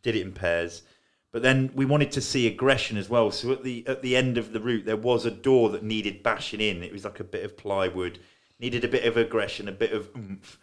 [0.03, 0.84] Did it in pairs,
[1.32, 3.32] but then we wanted to see aggression as well.
[3.32, 6.22] So at the at the end of the route, there was a door that needed
[6.22, 6.84] bashing in.
[6.84, 8.20] It was like a bit of plywood,
[8.59, 10.59] needed a bit of aggression, a bit of oomph,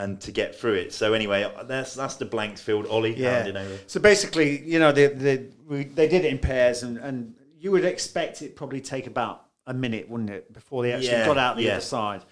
[0.00, 0.92] and to get through it.
[0.92, 2.86] So anyway, that's that's the blanks filled.
[2.86, 3.14] Ollie
[3.56, 3.78] over.
[3.86, 7.70] So basically, you know, they they we, they did it in pairs, and and you
[7.70, 11.38] would expect it probably take about a minute, wouldn't it, before they actually Yeah, got
[11.38, 11.72] out the yeah.
[11.72, 12.22] other side.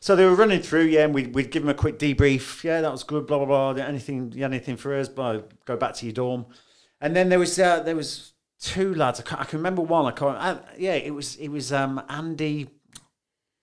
[0.00, 2.64] So they were running through, yeah, and we'd, we'd give them a quick debrief.
[2.64, 3.26] Yeah, that was good.
[3.26, 3.84] Blah blah blah.
[3.84, 5.08] Anything, anything for us?
[5.08, 6.46] Blah, go back to your dorm.
[7.00, 9.20] And then there was uh, there was two lads.
[9.20, 10.06] I, can't, I can remember one.
[10.06, 10.38] I can't.
[10.38, 12.68] Uh, yeah, it was it was um, Andy.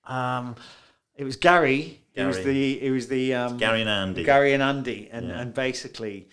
[0.06, 0.56] um,
[1.16, 2.02] it was Gary.
[2.16, 4.24] It was the it was the um, Gary and Andy.
[4.24, 5.42] Gary and Andy, and, Yeah.
[5.42, 6.28] and basically,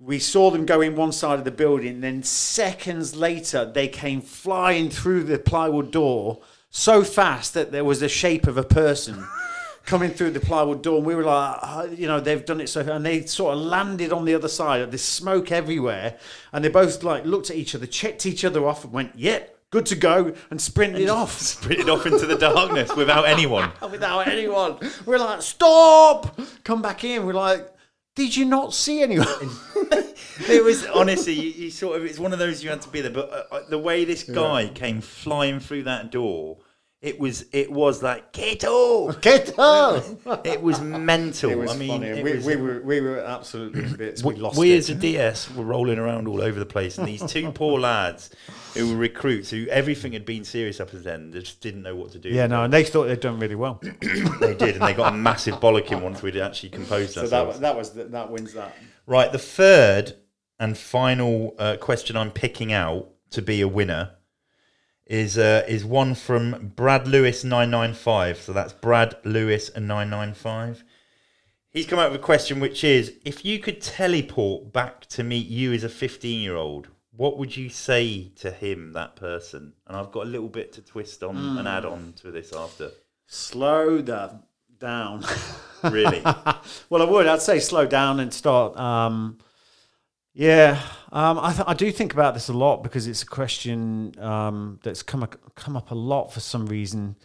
[0.00, 2.00] we saw them go in one side of the building.
[2.00, 8.00] Then seconds later, they came flying through the plywood door so fast that there was
[8.00, 9.26] the shape of a person
[9.84, 10.98] coming through the plywood door.
[10.98, 13.60] And we were like, "Oh," you know, they've done it so, and they sort of
[13.60, 14.90] landed on the other side.
[14.90, 16.16] There's smoke everywhere,
[16.52, 19.57] and they both like looked at each other, checked each other off, and went, "Yep."
[19.70, 23.70] Good to go, and sprinted off Sprinted off into the darkness without anyone.
[23.90, 24.78] without anyone.
[25.04, 26.40] We're like, stop!
[26.64, 27.26] Come back in.
[27.26, 27.70] We're like,
[28.16, 29.26] did you not see anyone?
[30.48, 32.04] It was honestly, you, you sort of.
[32.06, 33.10] It's one of those you had to be there.
[33.10, 36.58] But uh, uh, the way this guy came flying through that door,
[37.00, 37.44] it was.
[37.52, 39.12] It was like Kato.
[39.12, 40.02] Kato.
[40.44, 41.50] It was mental.
[41.50, 42.22] It was I mean, funny.
[42.22, 44.22] We, was, we were we were absolutely in bits.
[44.24, 44.78] We we, lost we it.
[44.78, 48.30] as a DS were rolling around all over the place, and these two poor lads
[48.74, 51.94] who were recruits, who everything had been serious up to then, they just didn't know
[51.96, 52.28] what to do.
[52.28, 53.80] yeah, no, and they thought they'd done really well.
[54.40, 57.60] they did, and they got a massive bollocking once we'd actually composed So ourselves.
[57.60, 58.74] that that was the, that wins that.
[59.06, 60.14] Right, the third
[60.58, 64.10] and final uh, question I'm picking out to be a winner
[65.08, 68.38] is uh, is one from Brad Lewis nine nine five.
[68.38, 70.84] So that's Brad Lewis and nine nine five.
[71.70, 75.48] He's come up with a question which is: If you could teleport back to meet
[75.48, 79.72] you as a fifteen year old, what would you say to him, that person?
[79.86, 82.90] And I've got a little bit to twist on and add on to this after.
[83.26, 84.40] Slow the
[84.78, 85.24] down.
[85.84, 86.20] Really,
[86.90, 87.28] well, I would.
[87.28, 88.76] I'd say slow down and start.
[88.76, 89.38] Um,
[90.38, 90.80] yeah,
[91.10, 94.78] um, I, th- I do think about this a lot because it's a question um,
[94.84, 97.16] that's come ac- come up a lot for some reason.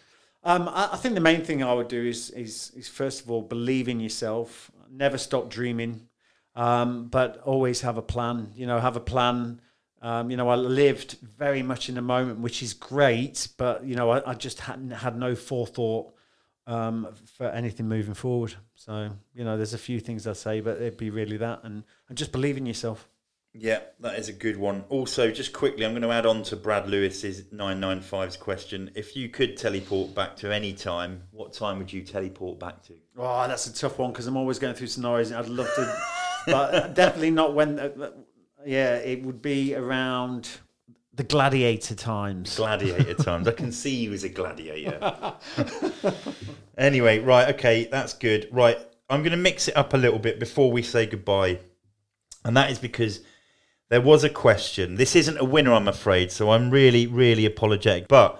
[0.44, 3.30] Um, I, I think the main thing I would do is, is is first of
[3.30, 6.08] all believe in yourself, never stop dreaming,
[6.56, 8.52] um, but always have a plan.
[8.56, 9.62] You know, have a plan.
[10.02, 13.96] Um, you know, I lived very much in the moment, which is great, but you
[13.96, 16.16] know, I, I just hadn't had no forethought
[16.68, 18.56] um, for anything moving forward.
[18.76, 21.84] So you know, there's a few things I say, but it'd be really that, and,
[22.10, 23.10] and just believe in yourself.
[23.56, 24.84] Yeah, that is a good one.
[24.90, 28.90] Also, just quickly, I'm going to add on to Brad Lewis's 995's question.
[28.96, 32.94] If you could teleport back to any time, what time would you teleport back to?
[33.16, 35.30] Oh, that's a tough one because I'm always going through scenarios.
[35.30, 35.98] and I'd love to,
[36.48, 37.78] but definitely not when.
[37.80, 38.12] Uh,
[38.66, 40.50] yeah, it would be around
[41.14, 42.56] the gladiator times.
[42.56, 43.48] Gladiator times.
[43.48, 45.36] I can see you as a gladiator.
[46.78, 48.48] anyway, right, okay, that's good.
[48.52, 48.78] Right,
[49.10, 51.60] I'm going to mix it up a little bit before we say goodbye.
[52.44, 53.22] And that is because
[53.90, 54.96] there was a question.
[54.96, 58.08] This isn't a winner, I'm afraid, so I'm really, really apologetic.
[58.08, 58.40] But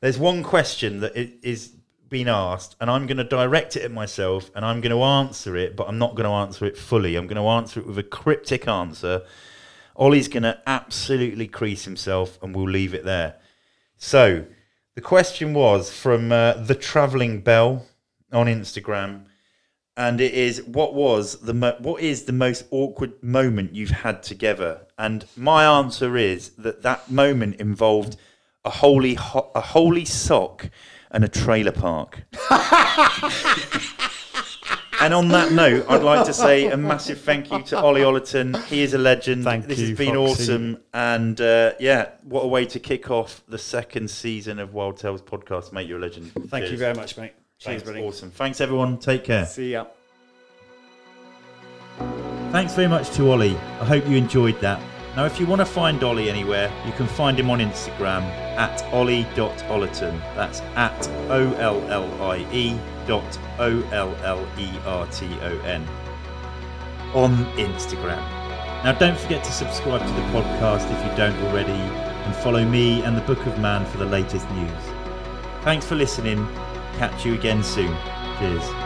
[0.00, 1.72] there's one question that is
[2.08, 5.56] being asked, and I'm going to direct it at myself, and I'm going to answer
[5.56, 7.16] it, but I'm not going to answer it fully.
[7.16, 9.22] I'm going to answer it with a cryptic answer.
[9.96, 13.36] Ollie's going to absolutely crease himself, and we'll leave it there.
[13.96, 14.44] So,
[14.94, 17.86] the question was from uh, the Travelling Bell
[18.32, 19.24] on Instagram,
[19.96, 24.22] and it is what was the mo- what is the most awkward moment you've had
[24.22, 24.86] together?
[24.98, 28.16] And my answer is that that moment involved
[28.64, 30.70] a holy ho- a holy sock
[31.10, 32.24] and a trailer park.
[35.06, 38.60] and on that note, I'd like to say a massive thank you to Ollie Ollerton.
[38.64, 39.44] He is a legend.
[39.44, 40.42] Thank this you, has been Foxy.
[40.42, 40.78] awesome.
[40.92, 45.22] And uh, yeah, what a way to kick off the second season of Wild Tales
[45.22, 45.86] podcast, mate.
[45.86, 46.32] You're a legend.
[46.48, 47.34] Thank you very much, mate.
[47.60, 48.02] Cheers, Thanks, buddy.
[48.02, 48.32] awesome.
[48.32, 48.98] Thanks, everyone.
[48.98, 49.46] Take care.
[49.46, 49.86] See ya.
[52.50, 53.56] Thanks very much to Ollie.
[53.80, 54.82] I hope you enjoyed that.
[55.14, 58.22] Now, if you want to find Ollie anywhere, you can find him on Instagram
[58.58, 60.18] at ollie.ollerton.
[60.34, 62.76] That's at O L L I E
[63.06, 65.86] dot O L L E R T O N
[67.14, 68.22] on Instagram.
[68.84, 73.02] Now, don't forget to subscribe to the podcast if you don't already, and follow me
[73.02, 74.70] and the Book of Man for the latest news.
[75.62, 76.46] Thanks for listening.
[76.98, 77.96] Catch you again soon.
[78.38, 78.85] Cheers.